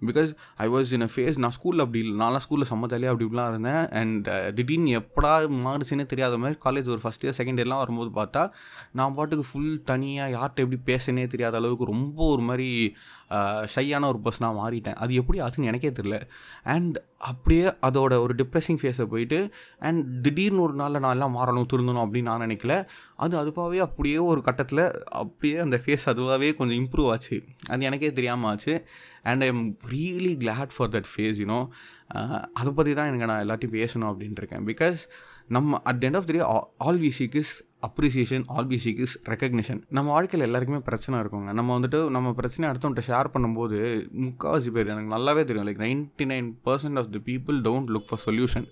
Because 0.09 0.31
I 0.65 0.67
was 0.73 0.91
in 0.95 1.05
a 1.07 1.09
phase 1.13 1.37
நான் 1.43 1.55
ஸ்கூலில் 1.57 1.83
அப்படி 1.85 2.01
இல்லை 2.05 2.15
நான்லாம் 2.23 2.43
ஸ்கூலில் 2.45 2.69
செம்ம 2.71 2.89
ஜாலியாக 2.93 3.13
அப்படி 3.13 3.27
இப்படிலாம் 3.27 3.51
இருந்தேன். 3.53 3.85
அண்ட் 4.01 4.27
திடீர்னு 4.57 4.91
எப்படா 5.01 5.31
மாறுச்சுன்னே 5.67 6.07
தெரியாத 6.13 6.39
மாதிரி 6.43 6.59
காலேஜ் 6.65 6.91
ஒரு 6.95 7.03
ஃபஸ்ட் 7.05 7.25
இயர் 7.27 7.39
செகண்ட் 7.39 7.61
இயர்லாம் 7.61 7.83
வரும்போது 7.83 8.11
பார்த்தா 8.19 8.43
நான் 8.99 9.15
பாட்டுக்கு 9.19 9.45
ஃபுல் 9.51 9.73
தனியாக 9.91 10.35
யார்கிட்ட 10.37 10.65
எப்படி 10.67 10.81
பேசனே 10.91 11.25
தெரியாத 11.35 11.57
அளவுக்கு 11.61 11.93
ரொம்ப 11.95 12.19
ஒரு 12.35 12.45
மாதிரி 12.49 12.69
ஷையான 13.75 14.09
ஒரு 14.13 14.21
பர்சனாக 14.25 14.55
மாறிட்டேன். 14.61 14.99
அது 15.05 15.15
எப்படி 15.21 15.39
ஆச்சுன்னு 15.45 15.71
எனக்கே 15.73 15.93
தெரில 16.01 16.19
அண்ட் 16.75 16.99
அப் 17.31 17.44
அப்படியே 17.45 17.65
அதோட 17.87 18.13
ஒரு 18.25 18.35
டிப்ரெஷிங் 18.35 18.79
ஃபேஸை 18.83 19.05
போயிட்டு 19.05 19.39
அண்ட் 19.87 20.03
திடீர்னு 20.25 20.61
ஒரு 20.67 20.75
நாளில் 20.81 21.03
நான் 21.05 21.15
எல்லாம் 21.17 21.35
மாறணும் 21.39 21.67
திருந்தணும் 21.73 22.05
அப்படின்னு 22.05 22.29
நான் 22.31 22.45
நினைக்கல. 22.45 22.75
அது 23.25 23.35
அதுவாகவே 23.41 23.81
அப்படியே 23.87 24.19
ஒரு 24.31 24.41
கட்டத்தில் 24.47 24.83
அப்படியே 25.23 25.57
அந்த 25.65 25.79
ஃபேஸ் 25.83 26.07
அதுவாகவே 26.13 26.49
கொஞ்சம் 26.61 26.79
இம்ப்ரூவ் 26.85 27.11
ஆச்சு. 27.15 27.37
அது 27.69 27.89
எனக்கே 27.89 28.11
தெரியாமல் 28.19 28.51
ஆச்சு. 28.51 28.75
And 29.23 29.45
I 29.47 29.49
am 29.55 29.67
really 29.91 30.33
glad 30.45 30.73
for 30.77 30.93
that 30.97 31.11
phase 31.13 31.41
you know 31.43 31.61
அதை 32.61 32.73
பற்றி 32.79 32.95
தான் 33.01 33.11
எனக்கு 33.11 33.29
நான் 33.33 33.45
எல்லாத்தையும் 33.47 33.77
பேசணும் 33.79 34.11
அப்படின்ட்டு 34.13 34.43
இருக்கேன். 34.43 34.67
பிகாஸ் 34.73 35.03
நம்ம 35.57 35.81
at 35.91 36.01
the 36.01 36.09
end 36.09 36.19
of 36.21 36.29
the 36.31 36.35
day 36.39 36.43
all 36.87 37.03
we 37.07 37.13
seek 37.21 37.37
is 37.43 37.55
appreciation 37.87 38.45
all 38.55 38.69
we 38.73 38.79
seek 38.85 39.01
is 39.05 39.15
recognition 39.31 39.81
நம்ம 39.97 40.11
வாழ்க்கையில் 40.17 40.47
எல்லாருக்குமே 40.49 40.81
பிரச்சனை 40.89 41.21
இருக்குங்க. 41.23 41.53
நம்ம 41.59 41.79
வந்துட்டு 41.79 42.01
நம்ம 42.17 42.33
பிரச்சனை 42.41 42.71
அடுத்தவன்ட்ட 42.71 43.05
ஷேர் 43.11 43.33
பண்ணும்போது 43.35 43.79
முக்கால்வாசி 44.25 44.73
பேர் 44.77 44.93
எனக்கு 44.95 45.15
நல்லாவே 45.17 45.45
தெரியும். 45.51 45.69
Like 45.69 45.83
ninety 45.87 46.27
nine 46.33 46.51
percent 46.69 47.01
of 47.03 47.11
the 47.17 47.21
people 47.31 47.59
don't 47.69 47.93
look 47.97 48.09
for 48.11 48.23
solution 48.27 48.69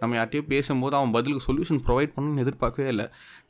நம்ம 0.00 0.16
யார்ட்டையும் 0.18 0.50
பேசும்போது 0.52 0.94
அவன் 0.96 1.12
பதிலுக்கு 1.16 1.46
சொல்யூஷன் 1.48 1.82
ப்ரொவைட் 1.88 2.14
பண்ணணும்னு 2.14 2.42
எதிர்பார்க்கவே 2.44 2.88
இல்லை. 2.94 3.06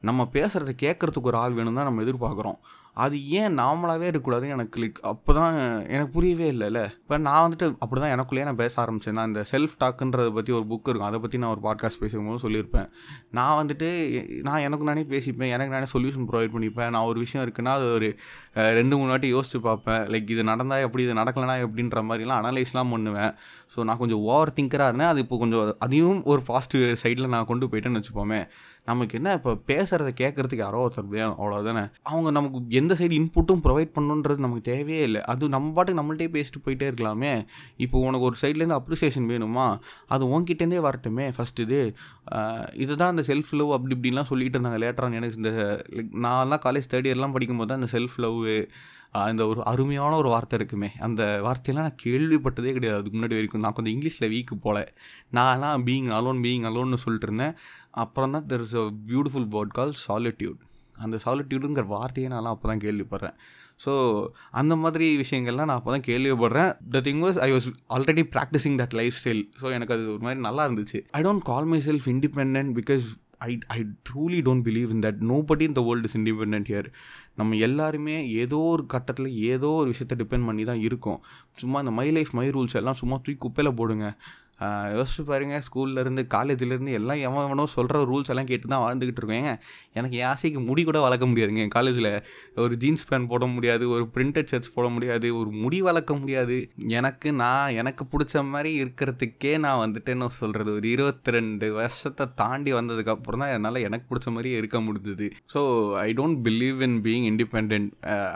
நம்ம 0.08 0.28
பேசுகிறத 0.32 0.72
கேட்குறதுக்கு 0.82 1.30
ஒரு 1.32 1.38
ஆள் 1.42 1.56
வேணும் 1.58 1.78
தான் 1.78 1.88
நம்ம 1.90 2.02
எதிர்பார்க்குறோம். 2.02 2.58
அது 3.02 3.16
ஏன் 3.38 3.54
நார்மலாகவே 3.60 4.06
இருக்கக்கூடாதுன்னு 4.10 4.54
எனக்கு 4.56 4.80
லைக் 4.82 4.98
அப்போ 5.10 5.30
தான் 5.38 5.54
எனக்கு 5.94 6.12
புரியவே 6.16 6.48
இல்லைல்ல. 6.54 6.80
இப்போ 7.02 7.16
நான் 7.26 7.42
வந்துட்டு 7.44 7.66
அப்படி 7.84 8.00
தான் 8.04 8.12
எனக்குள்ளேயே 8.16 8.46
நான் 8.48 8.60
பேச 8.62 8.74
ஆரம்பிச்சேன். 8.82 9.16
நான் 9.18 9.30
இந்த 9.30 9.42
செல்ஃப் 9.52 9.74
டாக்குன்றதை 9.82 10.32
பற்றி 10.36 10.52
ஒரு 10.58 10.66
புக் 10.72 10.88
இருக்கும். 10.90 11.08
அதை 11.10 11.20
பற்றி 11.24 11.38
நான் 11.42 11.52
ஒரு 11.54 11.62
பாட்காஸ்ட் 11.66 12.00
பேசும்போது 12.02 12.42
சொல்லியிருப்பேன். 12.44 12.88
நான் 13.38 13.56
வந்துட்டு 13.60 13.88
நான் 14.48 14.64
எனக்கு 14.66 14.88
நானே 14.90 15.04
பேசிப்பேன். 15.14 15.52
எனக்கு 15.56 15.74
நானே 15.76 15.88
சொல்யூஷன் 15.94 16.28
ப்ரொவைட் 16.30 16.54
பண்ணிப்பேன். 16.56 16.92
நான் 16.96 17.08
ஒரு 17.12 17.18
விஷயம் 17.24 17.44
இருக்குன்னா 17.46 17.74
அது 17.78 17.88
ஒரு 17.98 18.10
ரெண்டு 18.80 18.94
மூணு 19.00 19.12
வாட்டி 19.14 19.30
யோசிச்சு 19.36 19.60
பார்ப்பேன். 19.68 20.02
லைக் 20.14 20.30
இது 20.36 20.44
நடந்தால் 20.52 20.84
எப்படி 20.88 21.04
இது 21.06 21.16
நடக்கலைனா 21.22 21.56
எப்படின்ற 21.66 22.04
மாதிரிலாம் 22.10 22.40
அனலைஸ்லாம் 22.42 22.94
பண்ணுவேன். 22.96 23.32
ஸோ 23.74 23.88
நான் 23.88 24.00
கொஞ்சம் 24.04 24.22
ஓவர் 24.30 24.54
திங்கராக 24.58 24.90
இருந்தேன். 24.90 25.12
அது 25.14 25.24
இப்போ 25.26 25.38
கொஞ்சம் 25.42 25.74
அதையும் 25.86 26.22
ஒரு 26.32 26.42
பாசிட்டிவ் 26.52 26.86
சைடில் 27.02 27.32
நான் 27.34 27.50
கொண்டு 27.50 27.68
போயிட்டேன்னு 27.72 28.00
வச்சுப்போமே 28.00 28.40
நமக்கு 28.90 29.14
என்ன 29.18 29.28
இப்போ 29.38 29.52
பேசுகிறத 29.68 30.08
கேட்குறதுக்கு 30.20 30.64
யாரோ 30.64 30.80
ஒருத்தர் 30.86 31.12
வேணும். 31.14 31.36
அவ்வளோதானே 31.40 31.84
அவங்க 32.10 32.28
நமக்கு 32.38 32.58
எந்த 32.84 32.96
சைடு 33.00 33.14
இன்புட்டும் 33.20 33.62
ப்ரொவைட் 33.66 33.92
பண்ணணுன்றது 33.98 34.44
நமக்கு 34.44 34.64
தேவையே 34.72 35.02
இல்லை. 35.08 35.20
அது 35.32 35.48
நம்ம 35.56 35.72
பாட்டுக்கு 35.76 36.00
நம்மள்ட்டே 36.00 36.28
பேசிட்டு 36.36 36.64
போயிட்டே 36.64 36.86
இருக்கலாமே. 36.90 37.34
இப்போ 37.84 37.98
உனக்கு 38.08 38.28
ஒரு 38.30 38.36
சைட்லேருந்து 38.42 38.78
அப்ரிசியேஷன் 38.80 39.28
வேணுமா? 39.34 39.66
அது 40.14 40.24
உன்கிட்டேருந்தே 40.34 40.80
வரட்டுமே. 40.88 41.26
ஃபஸ்ட் 41.36 41.62
இது. 41.66 41.80
இதுதான் 42.84 43.12
அந்த 43.14 43.24
செல்ஃப் 43.30 43.54
லவ் 43.60 43.72
அப்படி 43.76 43.96
இப்படின்லாம் 43.98 44.30
சொல்லிட்டு 44.32 44.58
இருந்தாங்க 44.58 44.80
லேட்டராக 44.84 45.20
எனக்கு 45.20 45.40
இந்த 45.42 45.52
லைக் 45.96 46.12
நான்லாம் 46.26 46.62
காலேஜ் 46.66 46.90
தேர்ட் 46.94 47.08
இயர்லாம் 47.10 47.36
படிக்கும்போது 47.36 47.70
தான் 47.70 47.80
இந்த 47.82 47.90
செல்ஃப் 47.96 48.18
லவ் 48.24 48.40
இந்த 49.32 49.42
ஒரு 49.50 49.60
அருமையான 49.70 50.12
ஒரு 50.20 50.28
வார்த்தை 50.32 50.56
இருக்குமே. 50.58 50.88
அந்த 51.06 51.22
வார்த்தையெல்லாம் 51.46 51.86
நான் 51.88 52.00
கேள்விப்பட்டதே 52.04 52.72
கிடையாது. 52.76 52.98
அதுக்கு 53.00 53.18
முன்னாடி 53.18 53.36
வரைக்கும் 53.38 53.64
நான் 53.64 53.76
கொஞ்சம் 53.76 53.94
இங்கிலீஷில் 53.96 54.32
வீக்கு 54.34 54.54
போல. 54.66 54.78
நான்லாம் 55.38 55.84
பீயிங் 55.88 56.10
அலோன் 56.18 56.40
பீயிங் 56.46 56.66
அலோன்னு 56.70 57.02
சொல்லிட்டு 57.04 57.28
இருந்தேன். 57.28 57.54
அப்புறம் 58.04 58.34
தான் 58.36 58.46
there 58.52 58.64
is 58.66 58.76
a 58.82 58.86
beautiful 59.10 59.48
word 59.56 59.74
call 59.78 59.94
solitude 60.06 60.60
அந்த 61.04 61.18
சாலிட்யூடுங்கிற 61.24 61.84
வார்த்தையே 61.86 62.28
நான்லாம் 62.32 62.54
அப்போ 62.56 62.68
தான் 62.70 62.84
கேள்விப்படுறேன். 62.86 63.36
ஸோ 63.84 63.92
அந்த 64.60 64.76
மாதிரி 64.82 65.06
விஷயங்கள்லாம் 65.22 65.68
நான் 65.70 65.80
அப்போ 65.80 65.92
தான் 65.94 66.06
கேள்விப்படுறேன். 66.10 66.70
The 66.94 67.00
thing 67.08 67.22
was 67.26 67.38
I 67.46 67.48
was 67.52 67.68
already 67.96 68.24
practising 68.36 68.78
that 68.82 68.96
life 69.00 69.18
style 69.20 69.42
so 69.62 69.72
எனக்கு 69.76 69.94
அது 69.96 70.04
ஒரு 70.14 70.22
மாதிரி 70.26 70.40
நல்லா 70.48 70.64
இருந்துச்சு. 70.68 71.00
I 71.18 71.22
don't 71.28 71.46
call 71.50 71.68
myself 71.88 72.08
independent 72.14 72.72
because 72.80 73.06
I 73.48 73.58
I 73.76 73.78
truly 74.08 74.38
don't 74.46 74.64
believe 74.68 74.90
in 74.94 75.02
that 75.06 75.20
nobody 75.50 75.64
in 75.68 75.76
the 75.78 75.82
world 75.88 76.08
is 76.10 76.16
independent 76.20 76.68
here 76.70 76.88
நம்ம 77.40 77.56
எல்லாருமே 77.66 78.16
ஏதோ 78.42 78.58
ஒரு 78.74 78.86
கட்டத்தில் 78.94 79.28
ஏதோ 79.52 79.70
ஒரு 79.80 79.88
விஷயத்தை 79.92 80.16
டிபெண்ட் 80.22 80.48
பண்ணி 80.48 80.64
தான் 80.70 80.82
இருக்கோம். 80.88 81.20
சும்மா 81.62 81.78
இந்த 81.84 81.94
மை 81.98 82.08
லைஃப் 82.18 82.32
மை 82.40 82.46
ரூல்ஸ் 82.56 82.78
எல்லாம் 82.80 82.98
சும்மா 83.02 83.16
தூக்கி 83.24 83.40
குப்பையில் 83.44 83.78
போடுங்க. 83.80 84.06
யோசிச்சு 84.96 85.22
பாருங்க. 85.30 85.56
ஸ்கூல்லேருந்து 85.66 86.22
காலேஜ்லேருந்து 86.34 86.92
எல்லாம் 86.98 87.20
எவன் 87.28 87.44
எவனோ 87.46 87.66
சொல்கிற 87.76 88.02
ரூல்ஸ் 88.10 88.30
எல்லாம் 88.34 88.48
கேட்டு 88.50 88.66
தான் 88.72 88.82
வாழ்ந்துக்கிட்டு 88.84 89.22
இருக்கேங்க. 89.22 89.52
எனக்கு 89.98 90.16
என் 90.20 90.30
ஆசைக்கு 90.32 90.60
முடி 90.68 90.82
கூட 90.88 90.98
வளர்க்க 91.06 91.26
முடியாதுங்க. 91.30 91.62
என் 91.66 91.74
காலேஜில் 91.76 92.10
ஒரு 92.64 92.74
ஜீன்ஸ் 92.84 93.06
பேண்ட் 93.10 93.30
போட 93.32 93.46
முடியாது 93.54 93.84
ஒரு 93.94 94.04
பிரிண்டட் 94.14 94.50
ஷர்ட்ஸ் 94.52 94.74
போட 94.76 94.86
முடியாது 94.96 95.28
ஒரு 95.40 95.50
முடி 95.62 95.80
வளர்க்க 95.88 96.14
முடியாது. 96.22 96.56
எனக்கு 96.98 97.28
நான் 97.42 97.76
எனக்கு 97.82 98.04
பிடிச்ச 98.12 98.44
மாதிரி 98.52 98.72
இருக்கிறதுக்கே 98.82 99.52
நான் 99.64 99.82
வந்துட்டு 99.84 100.12
என்ன 100.16 100.30
சொல்கிறது 100.40 100.70
ஒரு 100.78 100.88
இருபத்தி 100.94 101.34
ரெண்டு 101.36 101.66
வருஷத்தை 101.78 102.26
தாண்டி 102.42 102.72
வந்ததுக்கப்புறம் 102.78 103.42
தான் 103.44 103.52
என்னால் 103.56 103.84
எனக்கு 103.88 104.08
பிடிச்ச 104.10 104.28
மாதிரியே 104.36 104.58
இருக்க 104.62 104.78
முடிஞ்சுது. 104.86 105.28
So 105.54 105.60
I 106.06 106.08
don't 106.20 106.40
believe 106.48 106.80
in 106.88 106.98
being 107.06 107.26
independent 107.32 107.74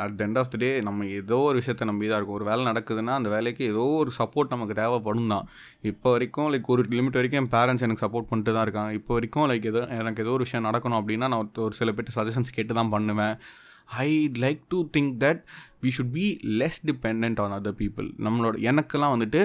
at 0.04 0.16
the 0.18 0.26
end 0.28 0.40
of 0.42 0.52
the 0.54 0.62
day 0.64 0.70
நம்ம 0.88 1.06
ஏதோ 1.20 1.40
ஒரு 1.48 1.56
விஷயத்தை 1.60 1.86
நம்பி 1.90 2.08
தான் 2.10 2.18
இருக்கும். 2.20 2.38
ஒரு 2.40 2.48
வேலை 2.50 2.62
நடக்குதுன்னா 2.70 3.14
அந்த 3.20 3.30
வேலைக்கு 3.36 3.64
ஏதோ 3.72 3.86
ஒரு 4.02 4.12
சப்போர்ட் 4.20 4.54
நமக்கு 4.54 4.76
தேவைப்படும் 4.82 5.32
தான். 5.34 5.46
இப்போ 5.90 6.07
இப்போ 6.08 6.18
வரைக்கும் 6.18 6.52
லைக் 6.52 6.72
ஒரு 6.74 6.82
லிமிட் 6.90 7.16
வரைக்கும் 7.16 7.40
என் 7.40 7.52
பேரண்ட்ஸ் 7.54 7.84
எனக்கு 7.86 8.04
சப்போர்ட் 8.04 8.28
பண்ணிட்டு 8.28 8.52
தான் 8.52 8.62
இருக்காங்க. 8.62 8.92
இப்போ 8.92 9.12
வரைக்கும் 9.14 9.48
லைக் 9.50 9.64
எதோ 9.64 9.80
எனக்கு 9.96 10.22
ஏதோ 10.22 10.30
ஒரு 10.30 10.44
விஷயம் 10.44 10.66
நடக்கணும் 10.66 10.98
அப்படின்னா 10.98 11.16
நான் 11.24 11.34
ஒரு- 11.34 11.58
ஒரு 11.58 11.74
சில 11.74 11.92
பேர்ட்டு 11.92 12.14
சஜஷன்ஸ் 12.14 12.52
கேட்டு 12.52 12.74
தான் 12.74 12.88
பண்ணுவேன். 12.88 13.34
I 14.04 14.08
like 14.40 14.60
to 14.68 14.78
think 14.96 15.12
that 15.24 15.40
we 15.82 15.90
should 15.96 16.10
be 16.12 16.24
less 16.58 16.78
depend 16.86 17.40
on 17.40 17.54
other 17.56 17.76
people 17.80 18.08
நம்மளோட 18.18 18.56
எனக்கெல்லாம் 18.70 19.14
வந்துட்டு 19.14 19.40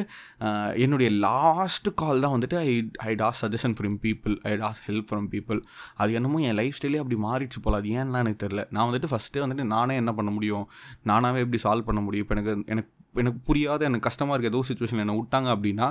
என்னுடைய 0.78 1.12
லாஸ்ட் 1.26 1.88
கால் 1.96 2.20
தான் 2.20 2.34
வந்துட்டு 2.36 2.58
I 2.62 2.72
I 3.10 3.16
toss 3.16 3.42
suggestion 3.42 3.76
from 3.80 3.98
people 4.02 4.36
I 4.44 4.54
toss 4.58 4.82
help 4.88 5.08
from 5.12 5.28
people 5.32 5.62
அது 5.96 6.14
என்னமோ 6.14 6.40
என் 6.40 6.54
லைஃப் 6.54 6.80
ஸ்டைலே 6.80 7.02
அப்படி 7.04 7.20
மாறிடுச்சு 7.28 7.62
போல 7.62 7.78
அது 7.78 7.90
ஏன்னா 7.90 8.20
எனக்கு 8.20 8.48
தெரில 8.48 8.66
நான் 8.70 8.90
வந்துட்டு 8.90 9.12
ஃபஸ்ட்டே 9.14 9.44
வந்துட்டு 9.46 9.66
நானே 9.66 9.96
என்ன 9.96 10.14
பண்ண 10.14 10.32
முடியும்? 10.32 10.66
நானாகவே 11.06 11.42
எப்படி 11.46 11.62
சால்வ் 11.64 11.90
பண்ண 11.90 12.02
முடியும்? 12.02 12.28
இப்போ 12.28 12.42
எனக்கு 12.42 12.64
எனக்கு 12.66 12.92
எனக்கு 13.22 13.40
புரியாத 13.44 13.86
எனக்கு 13.86 14.08
கஷ்டமாக 14.10 14.36
இருக்க 14.36 14.52
ஏதோ 14.54 14.62
சுச்சுவேஷன் 14.70 15.02
என்னை 15.04 15.16
விட்டாங்க 15.20 15.50
அப்படின்னா 15.56 15.88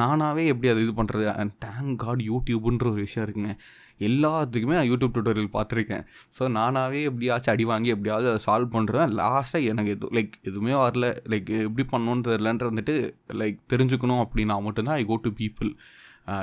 நானாகவே 0.00 0.44
எப்படி 0.52 0.68
அது 0.72 0.82
இது 0.86 0.94
பண்ணுறது 1.02 1.26
அண்ட் 1.34 1.52
தேங்க் 1.64 1.96
காட் 1.96 2.22
யூடியூப்ன்ற 2.30 2.86
ஒரு 2.92 3.04
விஷயம் 3.06 3.26
இருக்குங்க. 3.28 3.52
எல்லாத்துக்குமே 4.00 4.76
நான் 4.78 4.88
யூடியூப் 4.90 5.16
டுட்டோரியல் 5.16 5.50
பார்த்துருக்கேன். 5.56 6.04
ஸோ 6.38 6.44
நானாகவே 6.58 7.00
எப்படியாச்சும் 7.10 7.54
அடி 7.54 7.64
வாங்கி 7.64 7.88
எப்படியாவது 7.88 8.28
அதை 8.30 8.40
சால்வ் 8.46 8.74
பண்ணுறேன் 8.76 9.12
லாஸ்ட்டாக 9.20 9.70
எனக்கு 9.72 9.90
எது 9.90 10.08
லைக் 10.12 10.32
எதுவுமே 10.42 10.72
வரல. 10.72 11.08
லைக் 11.32 11.50
எப்படி 11.68 11.84
பண்ணணுன்னு 11.92 12.26
தெரிலன்ட்டு 12.30 12.70
வந்துட்டு 12.70 12.96
லைக் 13.42 13.58
தெரிஞ்சுக்கணும் 13.72 14.22
அப்படின்னா 14.24 14.56
மட்டும்தான் 14.62 14.94
ஐ 14.94 15.04
கோ 15.04 15.18
டு 15.22 15.30
பீப்புள் 15.30 15.70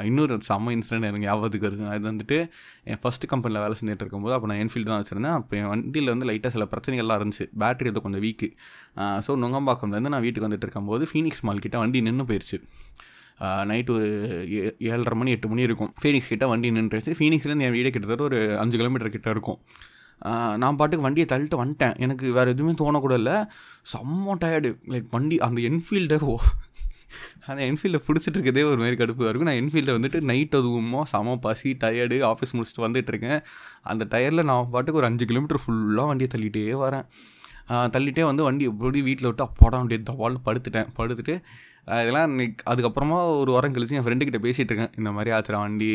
இன்னொரு 0.03 0.35
செம்ம 0.49 0.71
இன்சிடென்ட் 0.75 1.07
எனக்கு 1.07 1.19
ஞாபகத்துக்கு 1.19 1.67
வருது. 1.67 1.87
அது 1.95 2.11
வந்துட்டு 2.11 2.37
என் 2.83 2.99
ஃபஸ்ட்டு 3.03 3.27
கம்பெனியில் 3.27 3.63
வேலை 3.63 3.77
செஞ்சுட்டு 3.81 4.03
இருக்கும்போது 4.03 4.35
அப்போ 4.35 4.47
நான் 4.53 4.61
என்ஃபீல்டு 4.65 4.89
தான் 4.91 5.03
வச்சுருந்தேன். 5.03 5.37
அப்போ 5.39 5.57
என் 5.57 5.67
வண்டியில் 5.67 6.11
வந்து 6.13 6.25
லைட்டாக 6.25 6.53
சில 6.55 6.67
பிரச்சனைகள்லாம் 6.73 7.19
இருந்துச்சு. 7.21 7.45
பேட்டரி 7.59 7.89
அது 7.91 8.01
கொஞ்சம் 8.01 8.23
வீக்கு 8.27 8.49
ஸோ 9.27 9.31
நுங்கம்பாக்கம்லேருந்து 9.43 10.13
நான் 10.15 10.21
வீட்டுக்கு 10.21 10.47
வந்துட்டு 10.49 10.65
இருக்கும்போது 10.67 11.05
ஃபீனிக்ஸ் 11.13 11.41
மால் 11.41 11.63
கிட்டே 11.65 11.77
வண்டி 11.77 12.01
நின்று 12.01 12.25
போயிடுச்சு 12.29 12.59
நைட் 13.65 13.89
ஒரு 13.89 14.07
ஏ- 14.55 14.75
ஏழரை 14.87 15.15
மணி 15.17 15.31
எட்டு 15.31 15.47
மணி 15.47 15.61
இருக்கும். 15.61 15.93
ஃபீனிக்ஸ் 16.01 16.27
கிட்டே 16.27 16.45
வண்டி 16.45 16.69
நின்றுச்சு. 16.71 17.13
ஃபீனிக்ஸ்லேருந்து 17.19 17.67
என் 17.67 17.75
வீடு 17.77 17.89
கிட்டத்தட்ட 17.89 18.23
ஒரு 18.23 18.59
அஞ்சு 18.59 18.77
கிலோமீட்டர் 18.77 19.09
கிட்ட 19.09 19.29
இருக்கும். 19.29 19.59
நான் 20.57 20.75
பாட்டுக்கு 20.79 21.05
வண்டியை 21.05 21.27
தள்ளிட்டு 21.31 21.57
வந்துட்டேன். 21.61 21.95
எனக்கு 21.97 22.33
வேறு 22.33 22.49
எதுவுமே 22.49 22.73
தோணக்கூட 22.81 23.13
இல்லை. 23.13 23.33
செம்ம 23.93 24.35
டயர்டு 24.43 24.69
லைக் 24.87 25.07
வண்டி 25.11 25.37
அந்த 25.39 25.61
என்ஃபீல்டை 25.69 26.19
ஓ 26.19 26.35
அந்த 27.45 27.65
என்ஃபீல்டை 27.65 27.99
பிடிச்சிட்டு 28.07 28.37
இருக்கதே 28.37 28.63
ஒரு 28.63 28.77
மாதிரி 28.77 28.95
கடுப்பாக 28.95 29.29
இருக்கும் 29.29 29.49
நான் 29.49 29.59
என்ஃபீல்டை 29.61 29.93
வந்துட்டு 29.97 30.21
நைட் 30.21 30.55
அதுவுமோ 30.55 31.01
செம 31.01 31.37
பசி 31.37 31.77
டயர்டு 31.83 32.17
ஆஃபீஸ் 32.31 32.53
முடிச்சுட்டு 32.53 32.85
வந்துட்டு 32.85 33.07
இருக்கேன் 33.07 33.41
அந்த 33.81 34.07
டயரில் 34.09 34.43
நான் 34.43 34.67
பாட்டுக்கு 34.71 34.99
ஒரு 34.99 35.09
அஞ்சு 35.09 35.25
கிலோமீட்டர் 35.25 35.61
ஃபுல்லாக 35.65 36.05
வண்டியை 36.05 36.29
தள்ளிட்டே 36.35 36.65
வரேன். 36.87 37.05
தள்ளிட்டே 37.69 38.23
வந்து 38.29 38.45
வண்டி 38.47 38.65
எப்படி 38.71 39.01
வீட்டில் 39.09 39.29
விட்டு 39.29 39.45
அப்போடா 39.49 39.79
வண்டி 39.81 39.97
தவால்னு 40.11 40.41
படுத்துட்டேன். 40.47 40.89
படுத்துட்டு 40.99 41.35
இதெல்லாம் 42.01 42.33
அதுக்கப்புறமா 42.71 43.17
ஒரு 43.41 43.51
வாரம் 43.51 43.73
கழிச்சு 43.75 43.95
என் 43.99 44.05
ஃப்ரெண்டு 44.05 44.25
கிட்ட 44.27 44.39
பேசிகிட்டு 44.43 44.71
இருக்கேன். 44.71 44.91
இந்த 44.99 45.09
மாதிரி 45.15 45.29
ஆச்சுடா 45.35 45.59
வண்டி 45.63 45.89